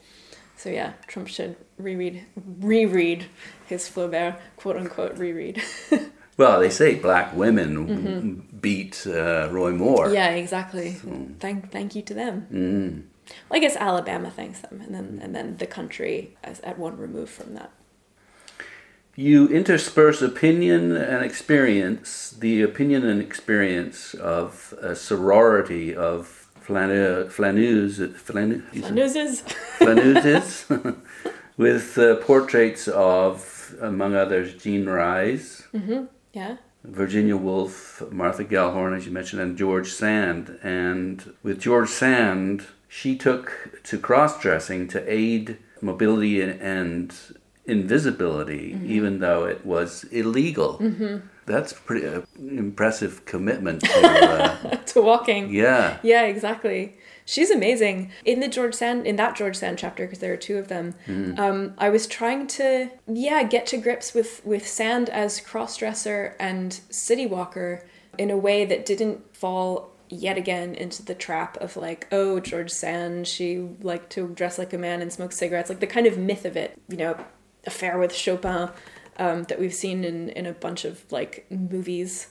[0.56, 2.24] So yeah trump should reread
[2.61, 3.26] reread
[3.66, 5.62] his flaubert quote unquote reread.
[6.38, 10.06] Well, they say black women beat uh, Roy Moore.
[10.06, 10.14] Mm-hmm.
[10.14, 10.92] yeah exactly.
[11.38, 12.46] Thank thank you to them.
[12.50, 13.02] Mm.
[13.48, 16.96] well, i guess alabama thanks them and then and then the country as at one
[16.96, 17.70] remove from that
[19.14, 26.27] You intersperse opinion and experience, the opinion and experience of a sorority of
[26.61, 29.42] flaneur, flaneuse, flane, Noses.
[29.79, 30.96] flaneuses
[31.59, 35.66] with uh, portraits of, among others, Jean Rhys,
[36.33, 36.57] yeah.
[36.85, 40.59] Virginia Woolf, Martha Gellhorn, as you mentioned, and George Sand.
[40.62, 47.14] And with George Sand, she took to cross dressing to aid mobility and,
[47.66, 50.81] invisibility, even though it was illegal.
[51.44, 55.98] That's pretty uh, impressive commitment to, uh, to walking yeah.
[56.03, 56.96] Yeah, exactly.
[57.25, 58.12] She's amazing.
[58.25, 60.94] In the George Sand, in that George Sand chapter, because there are two of them,
[61.38, 66.72] um, I was trying to, yeah, get to grips with with Sand as crossdresser and
[66.90, 67.85] city walker
[68.18, 72.70] in a way that didn't fall yet again into the trap of like, oh, George
[72.70, 76.18] Sand, she liked to dress like a man and smoke cigarettes, like the kind of
[76.18, 77.16] myth of it, you know,
[77.66, 78.70] affair with Chopin
[79.18, 82.29] um, that we've seen in in a bunch of like movies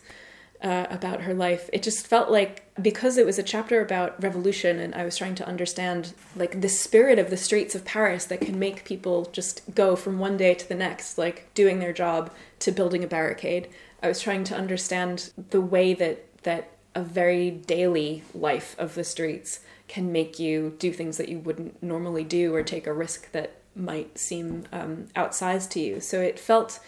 [0.61, 1.69] uh, about her life.
[1.73, 5.35] It just felt like because it was a chapter about revolution, and I was trying
[5.35, 9.61] to understand like the spirit of the streets of Paris that can make people just
[9.73, 13.69] go from one day to the next, like doing their job to building a barricade.
[14.03, 19.03] I was trying to understand the way that that a very daily life of the
[19.03, 23.31] streets can make you do things that you wouldn't normally do or take a risk
[23.31, 25.99] that might seem um, outsized to you.
[25.99, 26.79] So it felt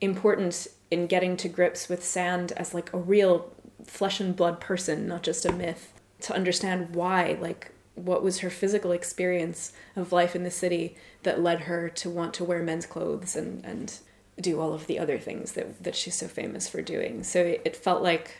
[0.00, 3.52] important in getting to grips with sand as like a real
[3.84, 8.50] flesh and blood person, not just a myth, to understand why, like, what was her
[8.50, 12.86] physical experience of life in the city that led her to want to wear men's
[12.86, 13.98] clothes and, and
[14.40, 17.22] do all of the other things that, that she's so famous for doing.
[17.22, 18.38] So it, it felt like,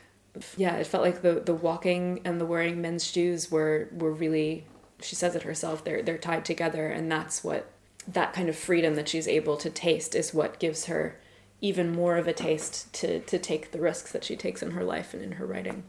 [0.56, 4.66] yeah, it felt like the, the walking and the wearing men's shoes were, were really,
[5.02, 6.88] she says it herself, they're, they're tied together.
[6.88, 7.70] And that's what,
[8.08, 11.18] that kind of freedom that she's able to taste is what gives her
[11.60, 14.82] even more of a taste to, to take the risks that she takes in her
[14.84, 15.84] life and in her writing.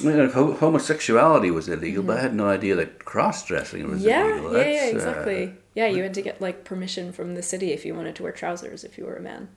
[0.00, 4.00] I mean, ho- homosexuality was illegal, but I had no idea that cross dressing was
[4.00, 4.08] Mm-hmm.
[4.08, 4.52] Yeah, illegal.
[4.54, 5.54] yeah, yeah, That's, uh, exactly.
[5.76, 8.32] yeah, you had to get like permission from the city if you wanted to wear
[8.32, 9.48] trousers if you were a man.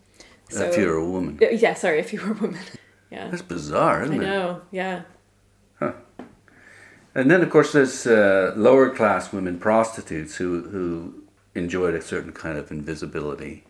[0.49, 1.39] So, if you're a woman.
[1.41, 2.59] Yeah, sorry, if you were a woman.
[3.09, 4.25] Yeah, That's bizarre, I isn't it?
[4.25, 4.61] I know.
[4.69, 5.03] Yeah,
[7.15, 11.23] And then, of course, there's uh, lower class women prostitutes who, who
[11.57, 13.63] enjoyed a certain kind of invisibility.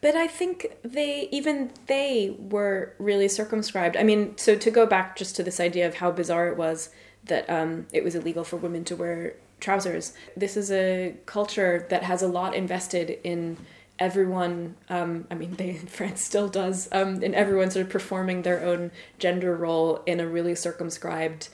[0.00, 3.96] but I think they even they were really circumscribed.
[3.96, 6.90] I mean, so to go back just to this idea of how bizarre it was
[7.24, 10.12] that um, it was illegal for women to wear trousers.
[10.36, 13.56] This is a culture that has a lot invested in
[13.98, 14.76] everyone.
[14.88, 18.90] Um, I mean, they, France still does um, in everyone sort of performing their own
[19.18, 21.48] gender role in a really circumscribed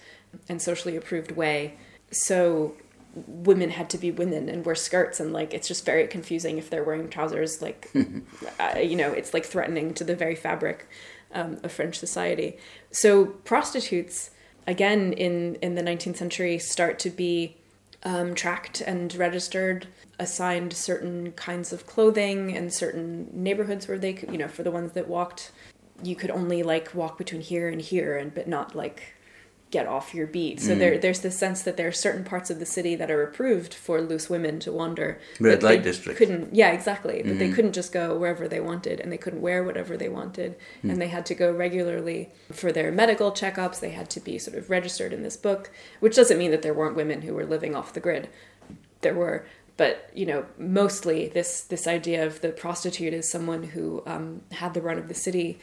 [0.48, 1.76] and socially approved way.
[2.10, 2.74] So
[3.14, 6.70] women had to be women and wear skirts and like it's just very confusing if
[6.70, 7.90] they're wearing trousers like
[8.60, 10.88] uh, you know it's like threatening to the very fabric
[11.34, 12.56] um, of french society.
[12.90, 14.30] So prostitutes
[14.66, 17.56] again in in the 19th century start to be
[18.04, 19.86] um, tracked and registered
[20.18, 24.70] assigned certain kinds of clothing and certain neighborhoods where they could you know for the
[24.70, 25.52] ones that walked
[26.02, 29.14] you could only like walk between here and here and but not like
[29.72, 30.60] get off your beat.
[30.60, 30.78] So mm.
[30.78, 33.72] there, there's this sense that there are certain parts of the city that are approved
[33.72, 35.18] for loose women to wander.
[35.40, 36.18] Red light district.
[36.18, 37.22] Couldn't, yeah, exactly.
[37.22, 37.38] But mm-hmm.
[37.38, 40.90] they couldn't just go wherever they wanted, and they couldn't wear whatever they wanted, mm.
[40.90, 43.80] and they had to go regularly for their medical checkups.
[43.80, 46.74] They had to be sort of registered in this book, which doesn't mean that there
[46.74, 48.28] weren't women who were living off the grid.
[49.00, 49.46] There were,
[49.78, 54.74] but you know, mostly this this idea of the prostitute as someone who um, had
[54.74, 55.58] the run of the city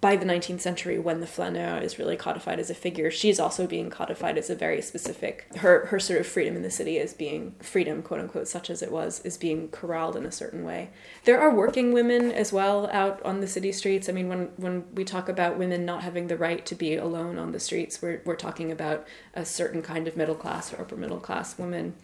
[0.00, 3.66] by the 19th century when the flaneur is really codified as a figure she's also
[3.66, 7.12] being codified as a very specific her her sort of freedom in the city is
[7.14, 10.90] being freedom quote unquote such as it was is being corralled in a certain way.
[11.24, 14.08] There are working women as well out on the city streets.
[14.08, 17.38] I mean when when we talk about women not having the right to be alone
[17.38, 20.96] on the streets we're, we're talking about a certain kind of middle class or upper
[20.96, 21.94] middle class woman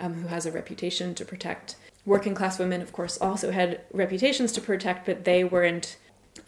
[0.00, 1.76] um, who has a reputation to protect.
[2.06, 5.96] Working class women of course also had reputations to protect but they weren't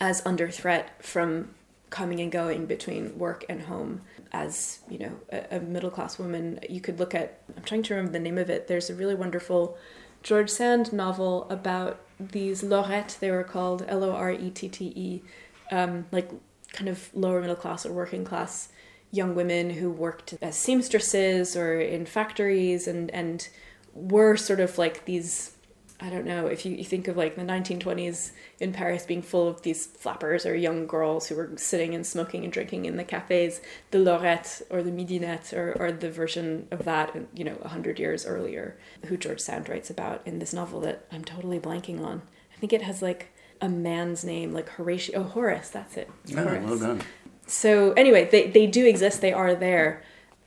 [0.01, 1.55] as under threat from
[1.91, 4.03] coming and going between work and home.
[4.33, 7.95] As you know a, a, middle class woman you could look at i'm trying to
[7.95, 9.79] remember the name of it there's a really wonderful
[10.23, 15.23] george sand novel about these lorette they were called l-o-r-e-t-t-e
[15.71, 16.31] um, like
[16.73, 18.69] kind of lower middle class or working class
[19.11, 23.49] young women who worked as seamstresses or in factories and and
[23.95, 25.56] were sort of like these
[25.99, 29.49] I don't know if you, you think of like the 1920s in Paris being full
[29.49, 33.05] of these flappers or young girls who were sitting and smoking and drinking in the
[33.05, 37.99] cafes, the Lorette or the Midinette or, or the version of that, you know, 100
[37.99, 42.21] years earlier, who George Sand writes about in this novel that I'm totally blanking on.
[42.55, 43.33] I think it has like
[43.63, 45.21] a man's name, like Horatio.
[45.21, 46.11] Oh, Horace, that's it.
[46.37, 47.03] Oh, well done.
[47.47, 50.03] So, anyway, they, they do exist, they are there,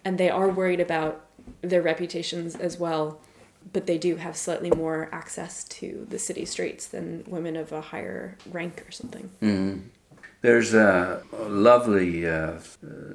[0.05, 1.25] and they are worried about
[1.61, 3.19] their reputations as well
[3.71, 7.81] but they do have slightly more access to the city streets than women of a
[7.81, 9.29] higher rank or something.
[9.41, 9.81] Mm.
[10.41, 12.59] There's a, lovely uh,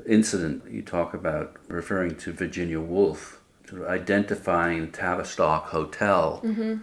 [0.06, 6.82] incident you talk about referring to Virginia Woolf, sort of identifying Tavistock Hotel, mm-hmm.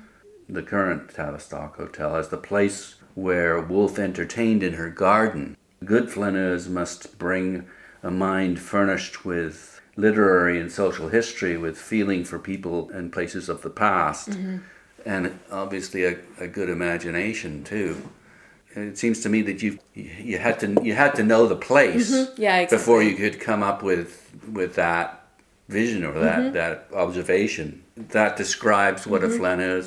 [0.50, 5.58] the current Tavistock Hotel, as the place where Woolf entertained in her garden.
[5.84, 7.68] Good flaneurs must bring
[8.02, 9.71] a mind furnished with
[10.02, 14.58] literary and social history with feeling for people and places of the past, mm-hmm.
[15.06, 18.10] and obviously a, a, good imagination too.
[18.76, 22.12] It seems to me that you you had to you had to know the place
[22.12, 22.42] mm-hmm.
[22.42, 22.78] yeah, exactly.
[22.78, 25.28] before you could come up with with that
[25.70, 26.54] vision or that mm-hmm.
[26.54, 29.38] that observation that describes what a mm-hmm.
[29.38, 29.84] flaneur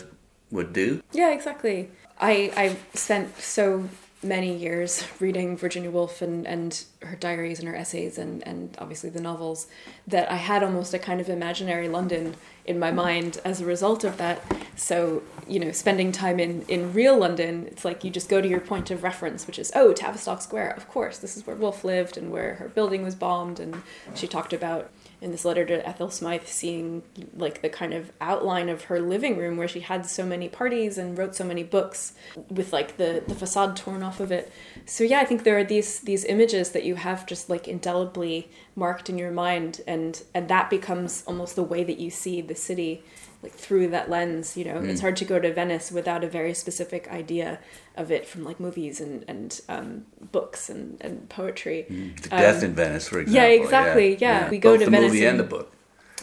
[0.50, 1.03] would do.
[1.12, 1.90] Yeah, exactly.
[2.20, 3.88] I I spent so
[4.24, 9.10] many years reading Virginia Woolf and, and her diaries and her essays and, and obviously
[9.10, 9.66] the novels
[10.06, 12.34] that I had almost a kind of imaginary London
[12.64, 14.40] in my mind as a result of that.
[14.76, 18.48] So, you know, spending time in, in real London, it's like you just go to
[18.48, 21.84] your point of reference, which is, oh, Tavistock Square, of course, this is where Woolf
[21.84, 23.60] lived and where her building was bombed.
[23.60, 23.82] And
[24.14, 27.03] she talked about in this letter to Ethel Smyth, seeing
[27.37, 30.98] like the kind of outline of her living room where she had so many parties
[30.98, 32.14] and wrote so many books
[32.50, 34.53] with like the, the facade torn off of it.
[34.87, 38.50] So yeah, I think there are these these images that you have just like indelibly
[38.77, 42.55] marked in your mind and and that becomes almost the way that you see the
[42.55, 43.03] city
[43.44, 44.88] like through that lens you know mm.
[44.88, 47.59] it's hard to go to venice without a very specific idea
[47.96, 52.20] of it from like movies and and um, books and, and poetry mm.
[52.22, 54.40] the death um, in venice for example yeah exactly yeah, yeah.
[54.40, 54.50] yeah.
[54.50, 55.72] we go Both to the venice movie and, and the book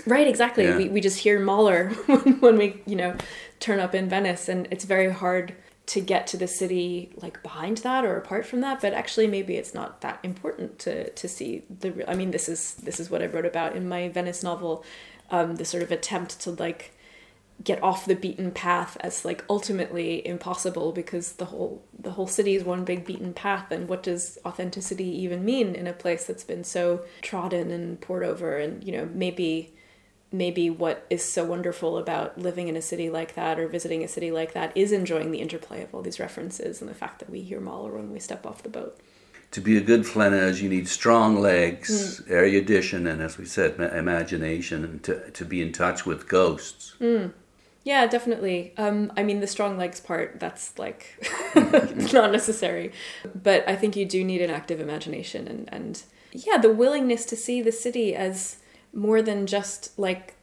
[0.05, 0.77] right exactly yeah.
[0.77, 3.15] we, we just hear mahler when, when we you know
[3.59, 7.77] turn up in venice and it's very hard to get to the city like behind
[7.77, 11.63] that or apart from that but actually maybe it's not that important to to see
[11.79, 14.83] the i mean this is this is what i wrote about in my venice novel
[15.31, 16.93] um, the sort of attempt to like
[17.63, 22.55] get off the beaten path as like ultimately impossible because the whole the whole city
[22.55, 26.43] is one big beaten path and what does authenticity even mean in a place that's
[26.43, 29.73] been so trodden and poured over and you know maybe
[30.31, 34.07] maybe what is so wonderful about living in a city like that or visiting a
[34.07, 37.29] city like that is enjoying the interplay of all these references and the fact that
[37.29, 38.97] we hear Mahler when we step off the boat.
[39.51, 42.31] To be a good flaneur, you need strong legs, mm.
[42.31, 46.95] erudition, and as we said, imagination, and to, to be in touch with ghosts.
[47.01, 47.33] Mm.
[47.83, 48.73] Yeah, definitely.
[48.77, 51.25] Um, I mean, the strong legs part, that's like,
[52.13, 52.91] not necessary.
[53.33, 57.35] But I think you do need an active imagination and, and, yeah, the willingness to
[57.35, 58.57] see the city as
[58.93, 60.35] more than just like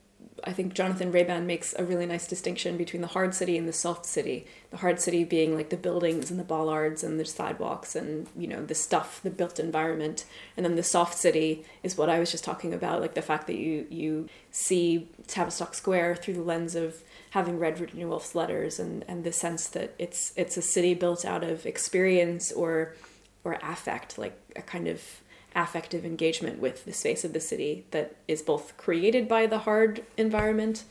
[0.45, 3.72] I think Jonathan Raban makes a really nice distinction between the hard city and the
[3.72, 4.47] soft city.
[4.70, 8.47] The hard city being like the buildings and the bollards and the sidewalks and you
[8.47, 10.24] know the stuff, the built environment,
[10.57, 13.47] and then the soft city is what I was just talking about, like the fact
[13.49, 18.79] that you you see Tavistock Square through the lens of having read Virginia Woolf's letters
[18.79, 22.95] and and the sense that it's it's a city built out of experience or
[23.45, 25.03] or affect, like a kind of
[25.55, 30.05] affective engagement with the space of the city that is both created by the hard
[30.16, 30.85] environment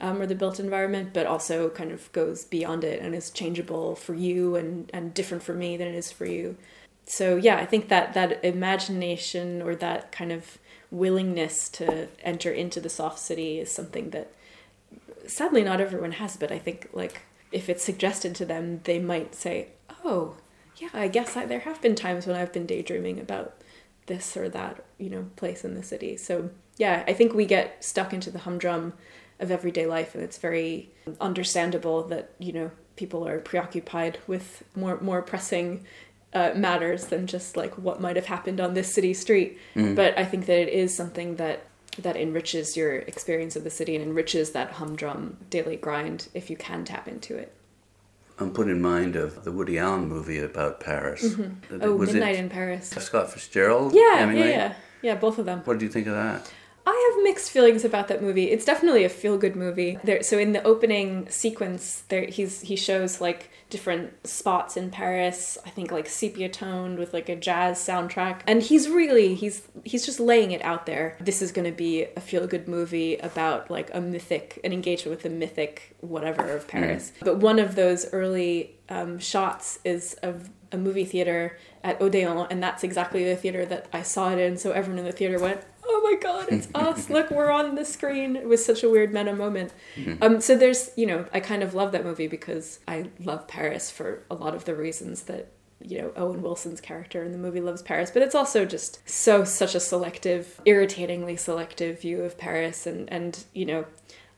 [0.00, 3.94] um, or the built environment, but also kind of goes beyond it and is changeable
[3.94, 6.56] for you and, and different for me than it is for you.
[7.06, 10.58] So yeah, I think that that imagination or that kind of
[10.90, 14.32] willingness to enter into the soft city is something that
[15.26, 19.34] sadly not everyone has, but I think like if it's suggested to them, they might
[19.34, 19.68] say,
[20.04, 20.36] "Oh,
[20.76, 23.62] yeah, I guess I, there have been times when I've been daydreaming about
[24.06, 27.82] this or that you know place in the city so yeah i think we get
[27.82, 28.92] stuck into the humdrum
[29.38, 35.00] of everyday life and it's very understandable that you know people are preoccupied with more
[35.00, 35.84] more pressing
[36.34, 39.94] uh, matters than just like what might have happened on this city street mm.
[39.94, 41.66] but i think that it is something that
[41.98, 46.56] that enriches your experience of the city and enriches that humdrum daily grind if you
[46.56, 47.52] can tap into it
[48.38, 51.22] I'm put in mind of the Woody Allen movie about Paris.
[51.22, 51.78] Mm-hmm.
[51.82, 52.88] Oh, Was Midnight in Paris.
[52.90, 53.94] Scott Fitzgerald?
[53.94, 54.48] Yeah, Hemingway?
[54.48, 54.74] yeah, yeah.
[55.02, 55.60] Yeah, both of them.
[55.64, 56.50] What do you think of that?
[56.84, 58.50] I have mixed feelings about that movie.
[58.50, 59.98] It's definitely a feel good movie.
[60.02, 65.56] There, so in the opening sequence, there he's he shows like different spots in Paris.
[65.64, 70.04] I think like sepia toned with like a jazz soundtrack, and he's really he's he's
[70.04, 71.16] just laying it out there.
[71.20, 75.16] This is going to be a feel good movie about like a mythic, an engagement
[75.16, 77.12] with the mythic whatever of Paris.
[77.20, 77.24] Mm.
[77.24, 82.62] But one of those early um, shots is of a movie theater at Odeon, and
[82.62, 84.56] that's exactly the theater that I saw it in.
[84.56, 87.10] So everyone in the theater went, "Oh my god, it's us!
[87.10, 89.72] Look, we're on the screen." It was such a weird meta moment.
[89.96, 90.22] Mm-hmm.
[90.22, 93.90] Um, so there's, you know, I kind of love that movie because I love Paris
[93.90, 95.48] for a lot of the reasons that
[95.84, 99.44] you know Owen Wilson's character in the movie loves Paris, but it's also just so
[99.44, 103.84] such a selective, irritatingly selective view of Paris, and and you know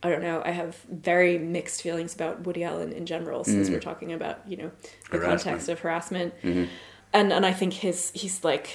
[0.04, 0.42] I don't know.
[0.44, 3.74] I have very mixed feelings about Woody Allen in general, since mm-hmm.
[3.74, 4.70] we're talking about you know
[5.10, 5.42] the harassment.
[5.42, 6.64] context of harassment, mm-hmm.
[7.14, 8.70] and and I think his he's like,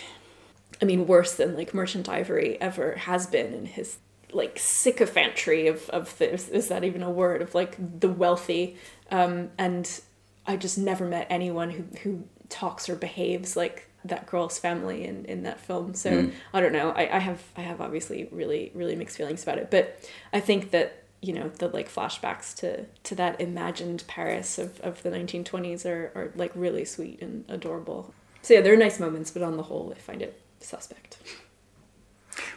[0.81, 3.97] I mean, worse than like Merchant Ivory ever has been in his
[4.31, 8.77] like sycophantry of of this is that even a word of like the wealthy,
[9.11, 10.01] um, and
[10.45, 15.25] I just never met anyone who who talks or behaves like that girl's family in,
[15.25, 15.93] in that film.
[15.93, 16.33] So mm.
[16.53, 16.91] I don't know.
[16.91, 20.71] I, I have I have obviously really really mixed feelings about it, but I think
[20.71, 25.85] that you know the like flashbacks to to that imagined Paris of, of the 1920s
[25.85, 28.13] are, are like really sweet and adorable.
[28.41, 31.17] So yeah, there are nice moments, but on the whole, I find it suspect.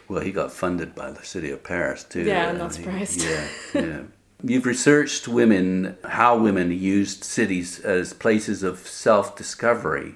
[0.07, 2.23] Well, he got funded by the city of Paris too.
[2.23, 3.23] Yeah, I'm not surprised.
[3.23, 4.01] yeah, yeah.
[4.45, 10.15] You've researched women, how women used cities as places of self-discovery,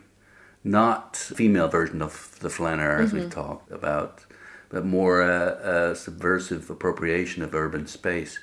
[0.64, 3.20] not female version of the flaneur as mm-hmm.
[3.20, 4.26] we've talked about
[4.70, 8.40] but more a, a subversive appropriation of urban space.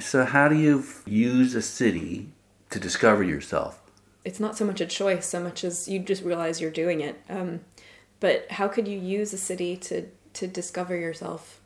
[0.00, 2.32] So, how do you use a city
[2.70, 3.80] to discover yourself?
[4.24, 7.20] It's not so much a choice, so much as you just realize you're doing it.
[7.28, 7.60] Um,
[8.20, 11.60] but how could you use a city to to discover yourself?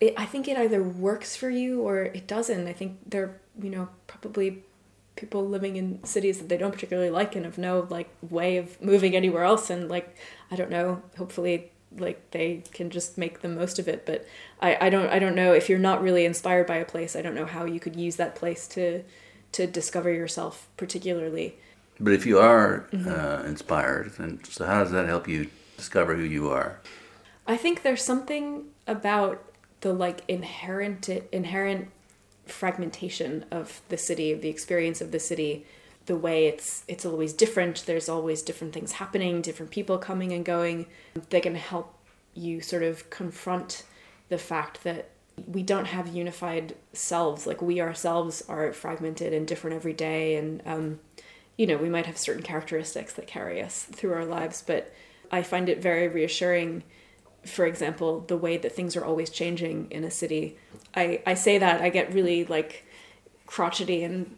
[0.00, 2.66] It, I think it either works for you or it doesn't.
[2.66, 4.62] I think there, you know, probably
[5.16, 8.80] people living in cities that they don't particularly like and have no like way of
[8.82, 9.70] moving anywhere else.
[9.70, 10.16] And like,
[10.50, 11.02] I don't know.
[11.16, 14.26] Hopefully, like they can just make the most of it but
[14.60, 17.22] I, I don't I don't know if you're not really inspired by a place I
[17.22, 19.02] don't know how you could use that place to
[19.52, 21.56] to discover yourself particularly
[21.98, 23.08] but if you are mm-hmm.
[23.08, 26.80] uh, inspired then so how does that help you discover who you are?
[27.46, 29.42] I think there's something about
[29.80, 31.88] the like inherent inherent
[32.46, 35.66] fragmentation of the city of the experience of the city
[36.06, 37.84] the way it's it's always different.
[37.84, 40.86] There's always different things happening different people coming and going.
[41.30, 41.94] They can help
[42.34, 43.82] you sort of confront
[44.28, 45.10] the fact that
[45.46, 47.46] we don't have unified selves.
[47.46, 51.00] Like we ourselves are fragmented and different every day and um,
[51.56, 54.92] you know we might have certain characteristics that carry us through our lives but
[55.30, 56.82] i find it very reassuring
[57.46, 60.56] for example, the way that things are always changing in a city.
[60.94, 62.84] I, I say that, I get really like
[63.46, 64.36] crotchety and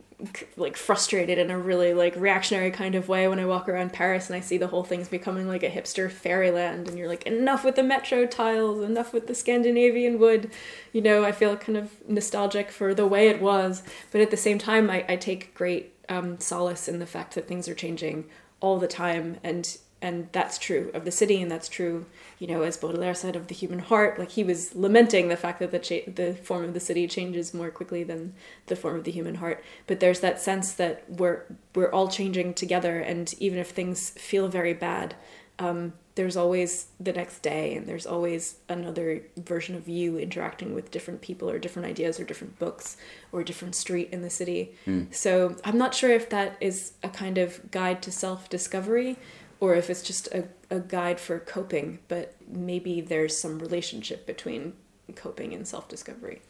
[0.56, 4.28] like frustrated in a really like reactionary kind of way when I walk around Paris
[4.28, 7.64] and I see the whole thing's becoming like a hipster fairyland and you're like enough
[7.64, 10.50] with the metro tiles enough with the Scandinavian wood
[10.92, 14.36] you know I feel kind of nostalgic for the way it was but at the
[14.36, 18.26] same time I, I take great um, solace in the fact that things are changing
[18.61, 19.38] all the time.
[19.42, 22.06] And and that's true of the city and that's true
[22.38, 24.18] you know as baudelaire said of the human heart.
[24.18, 27.52] Like he was lamenting the fact that the cha- the form of the city changes
[27.52, 28.34] more quickly than
[28.66, 29.62] the form of the human heart.
[29.86, 31.42] But there's that sense that we're
[31.74, 35.16] we're all changing together and even if things feel very bad
[35.59, 40.90] um, there's always the next day and there's always another version of you interacting with
[40.90, 42.96] different people or different ideas or different books
[43.30, 45.14] or a different street in the city Mm.
[45.14, 49.16] so i'm not sure if that is a kind of guide to self-discovery
[49.60, 54.74] or if it's just a, a guide for coping, but maybe there's some relationship between
[55.16, 56.42] coping and self discovery.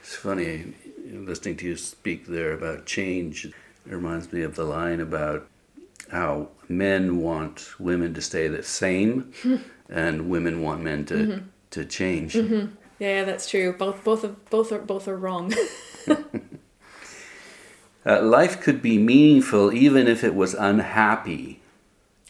[0.00, 0.74] It's funny
[1.12, 3.44] listening to you speak there about change.
[3.44, 3.54] It
[3.84, 5.48] reminds me of the line about
[6.10, 9.32] how men want women to stay the same,
[9.88, 12.34] and women want men to to change.
[12.34, 12.66] Yeah,
[12.98, 13.72] yeah, that's true.
[13.72, 15.54] Both both of both are both are wrong.
[18.06, 21.60] Uh, life could be meaningful even if it was unhappy.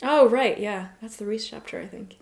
[0.03, 2.17] oh right, yeah, that's the Rhys chapter, I think.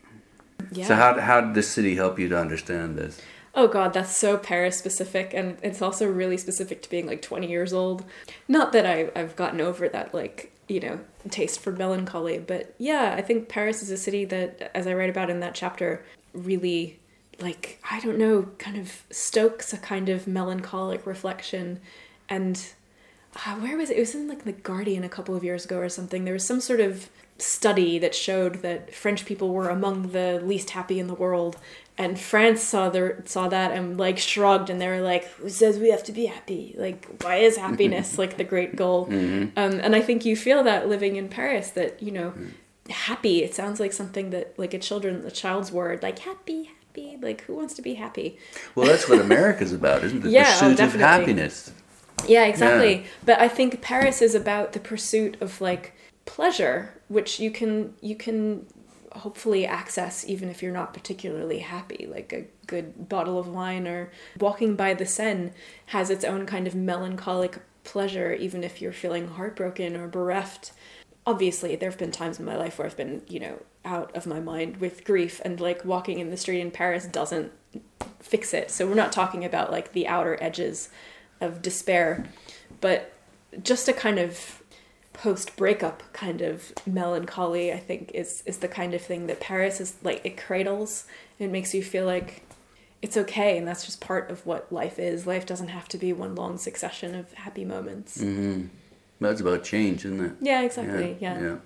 [0.72, 0.86] Yeah.
[0.86, 3.20] So how how did this city help you to understand this?
[3.54, 7.48] Oh god, that's so Paris specific, and it's also really specific to being like 20
[7.48, 8.04] years old.
[8.48, 11.00] Not that I, I've gotten over that, like, you know,
[11.30, 15.10] taste for melancholy, but yeah, I think Paris is a city that, as I write
[15.10, 16.98] about in that chapter, really,
[17.40, 21.80] like, I don't know, kind of stokes a kind of melancholic reflection.
[22.28, 22.60] And
[23.36, 23.96] uh, where was it?
[23.96, 26.24] It was in like The Guardian a couple of years ago or something.
[26.24, 30.70] There was some sort of study that showed that French people were among the least
[30.70, 31.56] happy in the world,
[31.96, 35.78] and France saw the saw that and like shrugged, and they were like, "Who says
[35.78, 36.74] we have to be happy?
[36.76, 40.88] Like, why is happiness like the great goal?" Um, and I think you feel that
[40.88, 42.34] living in Paris that you know,
[42.90, 43.44] happy.
[43.44, 47.16] It sounds like something that like a children a child's word, like happy, happy.
[47.20, 48.38] Like, who wants to be happy?
[48.74, 50.22] Well, that's what America's about, isn't it?
[50.22, 51.72] The Yeah, oh, pursuit of happiness.
[52.26, 52.94] Yeah, exactly.
[52.96, 53.06] Yeah.
[53.24, 58.16] But I think Paris is about the pursuit of like pleasure, which you can you
[58.16, 58.66] can
[59.14, 62.06] hopefully access even if you're not particularly happy.
[62.10, 65.52] Like a good bottle of wine or walking by the Seine
[65.86, 70.72] has its own kind of melancholic pleasure even if you're feeling heartbroken or bereft.
[71.26, 74.26] Obviously, there have been times in my life where I've been, you know, out of
[74.26, 77.52] my mind with grief and like walking in the street in Paris doesn't
[78.20, 78.70] fix it.
[78.70, 80.88] So we're not talking about like the outer edges
[81.40, 82.26] of despair,
[82.80, 83.12] but
[83.62, 84.62] just a kind of
[85.14, 89.80] post breakup kind of melancholy, I think, is is the kind of thing that Paris
[89.80, 91.06] is like it cradles.
[91.38, 92.42] It makes you feel like
[93.00, 95.26] it's okay and that's just part of what life is.
[95.26, 98.18] Life doesn't have to be one long succession of happy moments.
[98.18, 98.66] mm-hmm.
[99.20, 100.32] That's about change, isn't it?
[100.40, 101.16] Yeah, exactly.
[101.20, 101.40] Yeah.
[101.40, 101.56] yeah.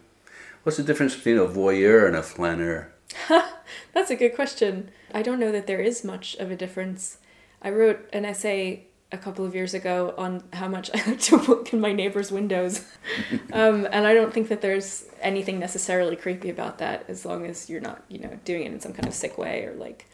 [0.63, 2.93] What's the difference between a voyeur and a flaneur?
[3.95, 4.91] That's a good question.
[5.15, 7.19] I don't know that there is much of a difference.
[7.63, 11.37] I wrote an essay a couple of years ago on how much I like to
[11.37, 12.85] look in my neighbor's windows.
[13.53, 17.69] um, and I don't think that there's anything necessarily creepy about that as long as
[17.69, 20.07] you're not, you know, doing it in some kind of sick way or like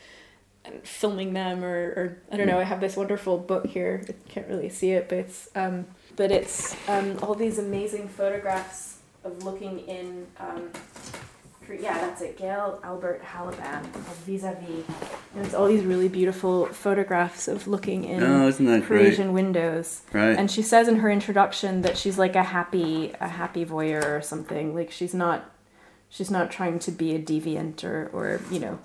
[0.65, 2.59] and filming them or, or I don't know.
[2.59, 4.05] I have this wonderful book here.
[4.09, 5.87] I can't really see it, but it's um,
[6.17, 10.71] but it's um, all these amazing photographs of looking in um,
[11.81, 12.37] yeah, that's it.
[12.39, 14.85] Gail Albert Halaban of Vis-a-Vis.
[15.35, 19.19] And it's all these really beautiful photographs of looking in Oh, that great?
[19.19, 20.03] Windows.
[20.13, 20.37] Right.
[20.39, 24.21] And she says in her introduction that she's like a happy a happy voyeur or
[24.23, 24.75] something.
[24.75, 25.51] Like she's not
[26.09, 28.79] she's not trying to be a deviant or, or you know,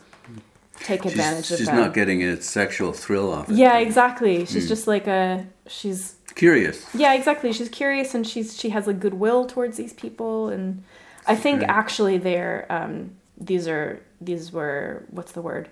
[0.80, 1.76] take advantage she's of she's them.
[1.78, 3.56] not getting a sexual thrill off it.
[3.56, 4.46] yeah, exactly.
[4.46, 4.70] She's Mm.
[4.70, 6.86] just like a she's Curious.
[6.96, 7.52] yeah, exactly.
[7.52, 10.84] She's curious and she's she has like goodwill towards these people and
[11.28, 11.70] I think Right.
[11.70, 15.70] actually they're um these are these were what's the word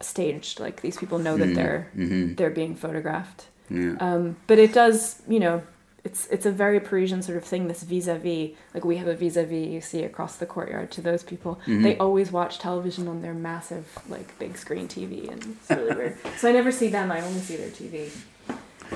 [0.00, 3.46] staged like these people know that they're hmm they're being photographed.
[3.70, 3.94] Yeah.
[4.00, 5.62] Um but it does, you know,
[6.04, 9.68] it's it's a very Parisian sort of thing this vis-a-vis like we have a vis-a-vis
[9.68, 11.58] you see across the courtyard to those people.
[11.66, 11.82] Mhm.
[11.82, 16.16] They always watch television on their massive like big screen TV and it's really weird.
[16.38, 18.10] So I never see them, I only see their TV.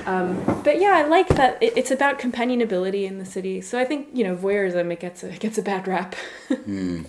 [0.05, 3.61] Um, but yeah, I like that it, it's about companionability in the city.
[3.61, 6.15] So I think you know voyeurism it gets a it gets a bad rap.
[6.51, 7.05] Mm.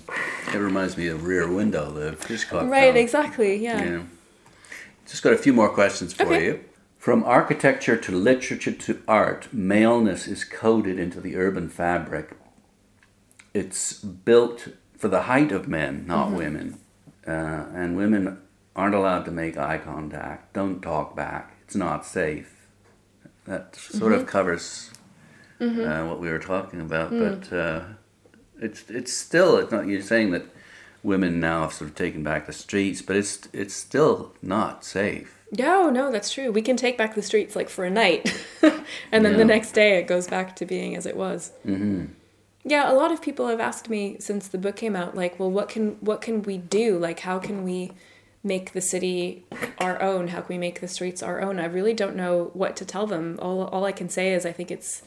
[0.54, 2.96] It reminds me of Rear Window, the Hitchcock right, film.
[2.96, 3.56] exactly.
[3.56, 3.82] Yeah.
[3.84, 4.02] Yeah.
[5.06, 6.44] Just got a few more questions for Okay.
[6.44, 6.60] you.
[6.98, 12.36] From architecture to literature to art, maleness is coded into the urban fabric.
[13.54, 16.36] It's built for the height of men, not Mm-hmm.
[16.36, 16.78] women.
[17.26, 18.38] Uh, and women
[18.74, 22.61] aren't allowed to make eye contact, don't talk back, it's not safe.
[23.46, 24.90] That sort of covers
[25.60, 27.82] uh, what we were talking about, but uh,
[28.60, 29.86] it's it's still it's not.
[29.86, 30.44] You're saying that
[31.02, 35.38] women now have sort of taken back the streets, but it's it's still not safe.
[35.58, 36.50] No, no, that's true.
[36.52, 38.32] We can take back the streets like for a night,
[38.62, 39.38] and then Yeah.
[39.38, 41.52] the next day it goes back to being as it was.
[41.66, 42.06] Mm-hmm.
[42.64, 45.50] Yeah, a lot of people have asked me since the book came out, like, well,
[45.50, 46.96] what can what can we do?
[46.96, 47.90] Like, how can we
[48.44, 49.44] make the city
[49.78, 50.28] our own?
[50.28, 51.58] How can we make the streets our own?
[51.58, 53.38] I really don't know what to tell them.
[53.40, 55.02] All all I can say is I think it's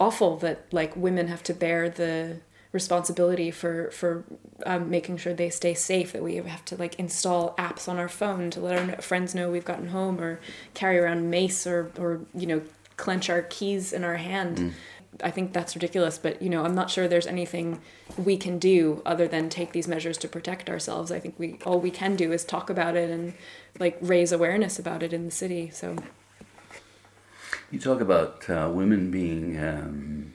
[0.00, 2.40] awful that like women have to bear the
[2.72, 4.24] responsibility for for
[4.66, 8.08] um, making sure they stay safe that we have to like install apps on our
[8.08, 10.38] phone to let our friends know we've gotten home or
[10.74, 12.60] carry around mace or or you know
[12.96, 14.74] clench our keys in our hand
[15.22, 17.80] i think that's ridiculous but you know i'm not sure there's anything
[18.16, 21.80] we can do other than take these measures to protect ourselves i think we all
[21.80, 23.34] we can do is talk about it and
[23.78, 25.96] like raise awareness about it in the city so
[27.70, 30.32] You talk about uh, women being um,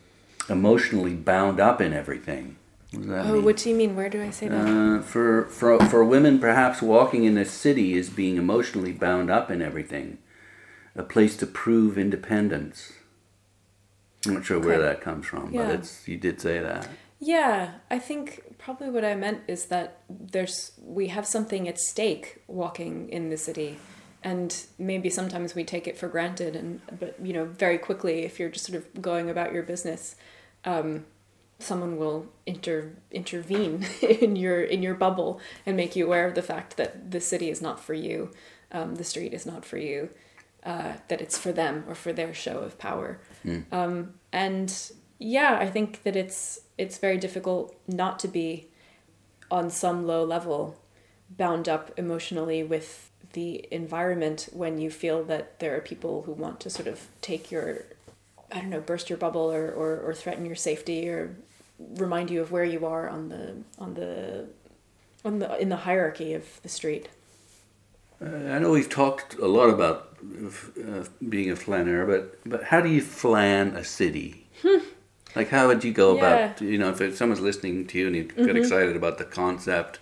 [0.49, 2.57] emotionally bound up in everything.
[2.91, 3.43] What oh mean?
[3.43, 6.80] what do you mean where do i say that Uh, for for for women, perhaps
[6.82, 10.19] walking in a city is being emotionally bound up in everything,
[10.95, 12.93] a place to prove independence.
[14.26, 16.88] I'm not sure where that comes from, but it's you did say that.
[17.19, 22.41] Yeah, I think probably what I meant is that there's we have something at stake
[22.47, 23.80] walking in the city,
[24.24, 26.55] and maybe sometimes we take it for granted.
[26.55, 30.15] And but you know, very quickly, if you're just sort of going about your business,
[30.65, 31.05] um,
[31.59, 36.41] someone will inter intervene in your in your bubble and make you aware of the
[36.41, 38.32] fact that the city is not for you,
[38.71, 40.09] um, the street is not for you,
[40.66, 43.20] uh, that it's for them or for their show of power.
[43.72, 48.68] Um, and yeah, I think that it's it's very difficult not to be
[49.51, 50.80] on some low level
[51.30, 56.59] bound up emotionally with the environment when you feel that there are people who want
[56.59, 57.86] to sort of take your
[58.51, 61.36] I don't know, burst your bubble or, or, or threaten your safety or
[61.95, 64.47] remind you of where you are on the on the
[65.26, 67.09] on the in the hierarchy of the street.
[68.22, 70.12] Uh, I know we've talked a lot about
[70.80, 74.47] uh, being a flaneur, but but how do you flan a city?
[75.36, 76.47] like how would you go about Yeah.
[76.53, 76.65] Mm-hmm.
[76.71, 79.99] you know if someone's listening to you and you get excited about the concept?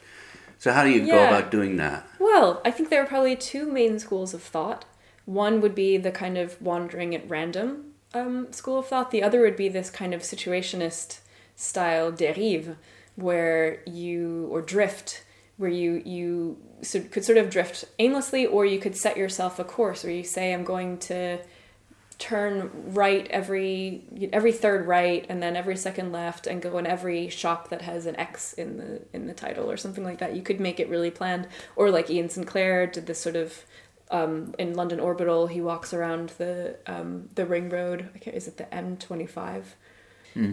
[0.59, 2.07] So how do you go about doing that?
[2.19, 4.86] Well, I think there are probably two main schools of thought.
[5.26, 9.09] One would be the kind of wandering at random um, school of thought.
[9.09, 11.19] The other would be this kind of situationist
[11.55, 12.76] style dérive,
[13.15, 15.24] where you or drift,
[15.62, 19.64] where you you so, could sort of drift aimlessly, or you could set yourself a
[19.64, 21.39] course where you say, "I'm going to."
[22.22, 27.30] turn right every every third right and then every second left and go in every
[27.30, 30.36] shop that has an X in the in the title or something like that.
[30.36, 31.47] You could make it really planned.
[31.76, 33.66] Or like Iain Sinclair did this sort of
[34.12, 35.47] um, in London Orbital.
[35.47, 38.09] He walks around the um, the ring road.
[38.28, 39.76] Is it the M twenty five?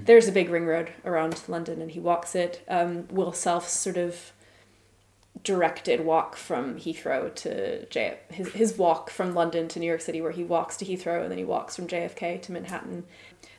[0.07, 2.65] There's a big ring road around London, and he walks it.
[2.67, 4.33] Um, Will Self sort of
[5.45, 10.21] directed walk from Heathrow to J his his walk from London to New York City
[10.21, 13.05] where he walks to Heathrow and then he walks from JFK to Manhattan.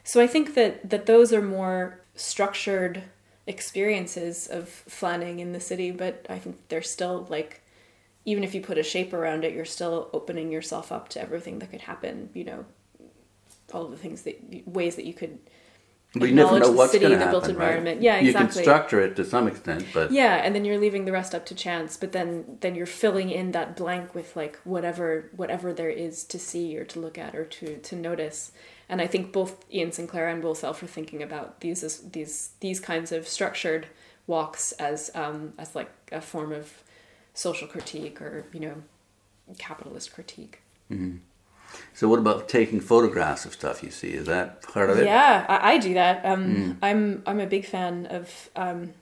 [0.03, 3.03] So I think that that those are more structured
[3.47, 7.61] experiences of flanning in the city, but I think they're still like
[8.25, 11.59] even if you put a shape around it, you're still opening yourself up to everything
[11.59, 12.65] that could happen, you know,
[13.73, 15.39] all the things that ways that you could
[16.15, 17.51] You never know what's going to the happen, built right?
[17.51, 18.01] environment.
[18.01, 21.11] Yeah, You can structure it to some extent, but Yeah, and then you're leaving the
[21.11, 25.29] rest up to chance, but then then you're filling in that blank with like whatever
[25.35, 28.51] whatever there is to see or to look at or to to notice.
[28.91, 32.51] And I think both Iain Sinclair and Will Self are thinking about these as these
[32.59, 33.85] these kinds of structured
[34.25, 36.83] walks as um as like a form of
[37.35, 38.83] social critique or, you know,
[39.59, 40.61] capitalist critique.
[41.93, 44.09] So what about taking photographs of stuff you see?
[44.09, 45.05] Is that part of it?
[45.05, 46.25] Yeah, I, I do that.
[46.25, 48.93] Um, I'm I'm a big fan of um,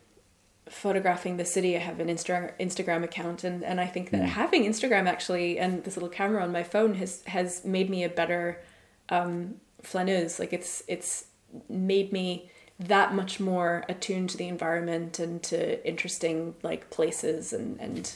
[0.69, 1.75] photographing the city.
[1.75, 5.83] I have an Insta- Instagram account, and, and I think that having Instagram actually and
[5.83, 8.61] this little camera on my phone has has made me a better
[9.09, 10.39] um, flaneuse.
[10.39, 11.25] Like it's it's
[11.69, 12.49] made me
[12.79, 18.15] that much more attuned to the environment and to interesting like places and and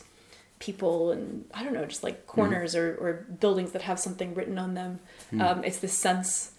[0.61, 4.57] people and I don't know, just like corners or, or buildings that have something written
[4.57, 4.99] on them.
[5.39, 6.51] Um, it's this sense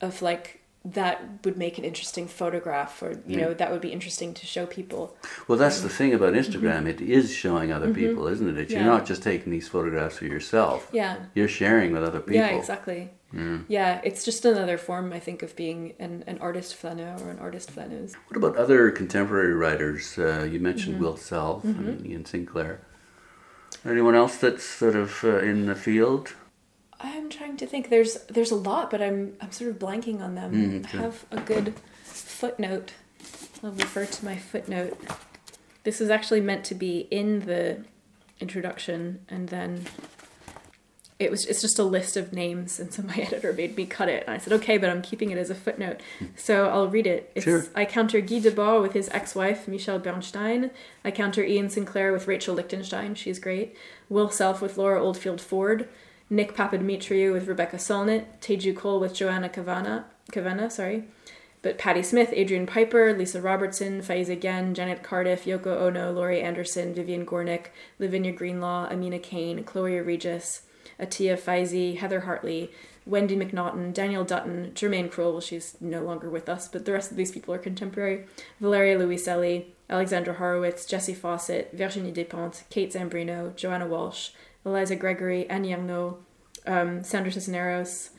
[0.00, 4.34] of like that would make an interesting photograph or you know that would be interesting
[4.34, 5.16] to show people
[5.46, 6.88] Well, that's the thing about Instagram.
[6.88, 8.70] It is showing other people, isn't it?
[8.70, 8.88] You're Mm-hmm.
[8.88, 10.88] Not just taking these photographs for yourself.
[10.92, 12.34] yeah You're sharing with other people.
[12.42, 13.10] yeah exactly
[13.68, 17.38] yeah it's just another form i think of being an, an artist flaneur or an
[17.38, 20.18] artist flaneuse What about other contemporary writers?
[20.18, 21.04] Uh, you mentioned Mm-hmm.
[21.04, 22.72] Will Self and Iain Sinclair.
[23.84, 26.34] Anyone else that's sort of uh, in the field?
[27.00, 27.88] I'm trying to think.
[27.88, 30.52] There's there's a lot, but I'm I'm sort of blanking on them.
[30.52, 30.98] Mm, okay.
[30.98, 32.92] I have a good footnote.
[33.62, 34.98] I'll refer to my footnote.
[35.82, 37.84] This is actually meant to be in the
[38.40, 39.86] introduction, and then
[41.22, 44.08] it was it's just a list of names, and so my editor made me cut
[44.08, 44.24] it.
[44.26, 46.00] And I said, okay, but I'm keeping it as a footnote,
[46.36, 47.30] so I'll read it.
[47.34, 47.64] It's, Sure.
[47.74, 50.70] I counter Guy Debord with his ex-wife Michelle Bernstein.
[51.04, 53.14] I counter Iain Sinclair with Rachel Lichtenstein.
[53.14, 53.76] She's great.
[54.08, 55.88] Will Self with Laura Oldfield Ford.
[56.30, 61.04] Nick Papadimitriou with Rebecca Solnit, Teju Cole with Joanna Kavanagh, Kavenna, sorry.
[61.60, 66.94] But Patti Smith, Adrian Piper, Lisa Robertson, Faïza Guène, Janet Cardiff, Yoko Ono, Laurie Anderson,
[66.94, 67.66] Vivian Gornick,
[67.98, 70.62] Lavinia Greenlaw, Amina Cain, Chloe Aridjis,
[71.02, 72.70] Atia Faizi, Heather Hartley,
[73.04, 77.16] Wendy MacNaughton, Danielle Dutton, Germaine Krull, she's no longer with us, but the rest of
[77.16, 78.24] these people are contemporary,
[78.60, 84.30] Valeria Luiselli, Alexandra Horowitz, Jessie Fawcett, Virginie Despentes, Kate Zambreno, Joanna Walsh,
[84.64, 86.18] Eliza Gregory, Anne Youngno,
[86.66, 88.10] um, Sandra Cisneros.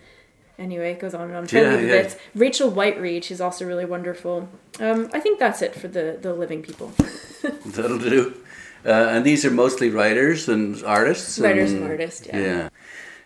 [0.59, 1.37] Anyway, it goes on and on.
[1.43, 2.01] I'm trying to Yeah, leave yeah.
[2.03, 2.15] bits.
[2.35, 4.49] Rachel Whiteread, she's also really wonderful.
[4.79, 6.91] Um, I think that's it for the, the living people.
[7.65, 8.35] That'll do.
[8.85, 11.39] Uh, and these are mostly writers and artists.
[11.39, 12.39] Writers and artists, yeah.
[12.39, 12.69] Yeah.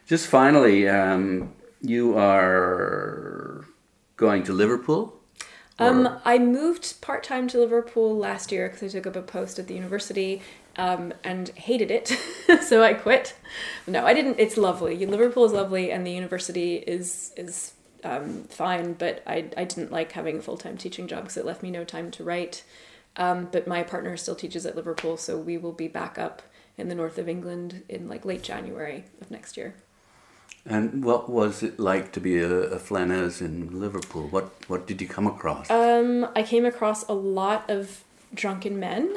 [0.05, 3.66] Just finally, um, you are
[4.16, 5.14] going to Liverpool.
[5.80, 9.60] Um, I moved part time to Liverpool last year because I took up a post
[9.60, 10.41] at the university
[10.76, 12.18] um, and hated it,
[12.62, 13.36] so I quit.
[13.86, 14.39] No, I didn't.
[14.39, 15.05] It's lovely.
[15.05, 18.93] Liverpool is lovely, and the university is is um, fine.
[18.93, 21.70] But I I didn't like having a full time teaching job because it left me
[21.70, 22.64] no time to write.
[23.18, 26.43] Um, but my partner still teaches at Liverpool, so we will be back up
[26.78, 29.76] in the north of England in like late January of next year.
[30.65, 32.95] And what was it like to be a, a
[33.41, 34.28] in Liverpool?
[34.28, 35.70] What what did you come across?
[35.72, 38.03] Um, I came across a lot of
[38.34, 39.15] drunken men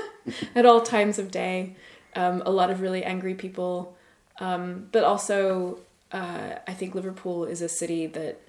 [0.54, 1.76] at all times of day.
[2.14, 3.94] Um, a lot of really angry people,
[4.40, 5.80] um, but also
[6.12, 8.40] uh, I think Liverpool is a city that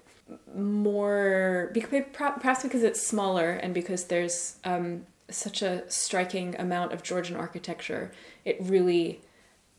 [0.54, 1.72] more
[2.12, 8.12] perhaps because it's smaller and because there's um, such a striking amount of Georgian architecture.
[8.44, 9.20] It really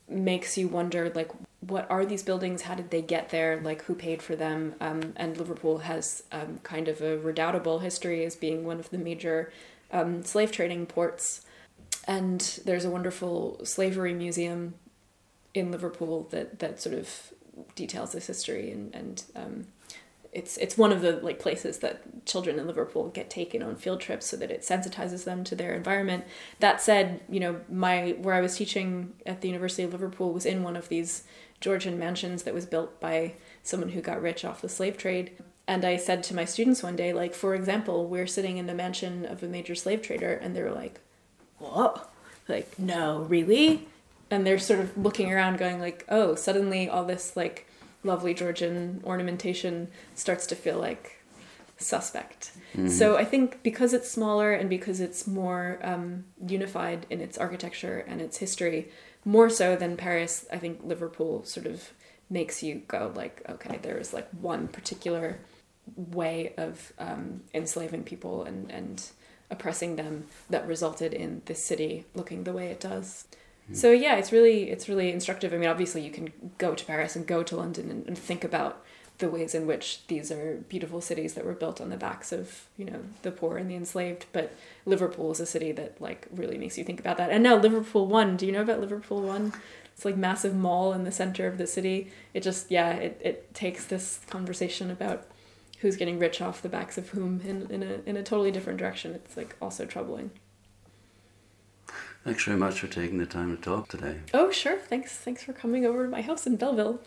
[0.08, 1.30] makes you wonder like
[1.60, 2.62] what are these buildings?
[2.62, 3.60] How did they get there?
[3.62, 4.74] Like who paid for them?
[4.80, 8.98] Um, and liverpool has um, kind of a redoubtable history as being one of the
[8.98, 9.52] major
[9.92, 11.42] um, slave trading ports.
[12.06, 14.74] And there's a wonderful slavery museum
[15.52, 17.32] in liverpool that, that sort of
[17.74, 19.66] details this history and, and um,
[20.32, 24.00] it's it's one of the like places that children in Liverpool get taken on field
[24.00, 26.24] trips so that it sensitizes them to their environment.
[26.60, 30.46] That said, you know, my where I was teaching at the University of Liverpool was
[30.46, 31.24] in one of these
[31.60, 35.32] Georgian mansions that was built by someone who got rich off the slave trade.
[35.66, 38.74] And I said to my students one day, like, for example, we're sitting in the
[38.74, 41.00] mansion of a major slave trader, and they were like,
[41.58, 42.10] "What?
[42.48, 43.88] Like, no, really?"
[44.30, 47.66] And they're sort of looking around, going like, "Oh, suddenly all this like."
[48.02, 51.22] Lovely Georgian ornamentation starts to feel like
[51.78, 52.52] suspect.
[52.88, 58.04] So I think because it's smaller and because it's more um, unified in its architecture
[58.06, 58.90] and its history,
[59.24, 61.90] more so than Paris, I think Liverpool sort of
[62.28, 65.40] makes you go like, okay, there is like one particular
[65.96, 69.04] way of um, enslaving people and, and
[69.50, 73.26] oppressing them that resulted in this city looking the way it does.
[73.72, 75.52] So yeah, it's really it's really instructive.
[75.52, 78.44] I mean, obviously you can go to Paris and go to London and, and think
[78.44, 78.84] about
[79.18, 82.66] the ways in which these are beautiful cities that were built on the backs of
[82.76, 84.26] you know the poor and the enslaved.
[84.32, 84.52] But
[84.84, 87.30] Liverpool is a city that like really makes you think about that.
[87.30, 88.36] And now Liverpool One.
[88.36, 89.52] Do you know about Liverpool One?
[89.94, 92.10] It's like massive mall in the center of the city.
[92.34, 95.26] It just yeah, it, it takes this conversation about
[95.80, 98.78] who's getting rich off the backs of whom in, in a in a totally different
[98.78, 99.14] direction.
[99.14, 100.30] It's like also troubling.
[102.24, 104.16] Thanks very much for taking the time to talk today.
[104.34, 107.00] Oh sure, thanks thanks for coming over to my house in Belleville.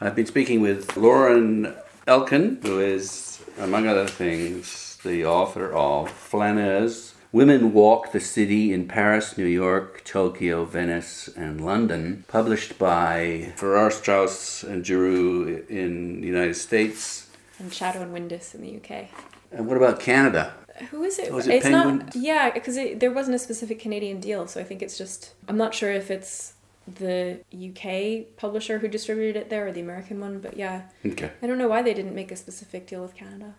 [0.00, 1.74] I've been speaking with Lauren
[2.06, 8.86] Elkin, who is, among other things, the author of Flaneuse Women Walk the City in
[8.86, 16.26] Paris, New York, Tokyo, Venice, and London, published by Farrar, Straus and Giroux in the
[16.28, 17.28] United States.
[17.58, 19.08] and Chatto and Windus in the UK.
[19.50, 20.54] And what about Canada?
[20.90, 21.28] Who is it?
[21.30, 21.98] Oh, Was it it's Penguin?
[21.98, 22.16] not.
[22.16, 25.32] Yeah, because there wasn't a specific Canadian deal, so I think it's just.
[25.48, 26.54] I'm not sure if it's
[26.86, 31.30] the UK publisher who distributed it there or the American one, but yeah, Okay.
[31.42, 33.54] I don't know why they didn't make a specific deal with Canada.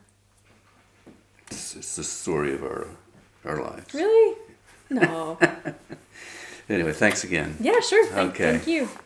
[1.50, 2.88] It's, it's the story of our,
[3.46, 3.94] our lives.
[3.94, 4.38] Really?
[4.90, 5.40] No.
[6.68, 7.56] Anyway, thanks again.
[7.60, 8.08] yeah, sure.
[8.08, 8.52] Thank, Okay.
[8.54, 8.90] thank you.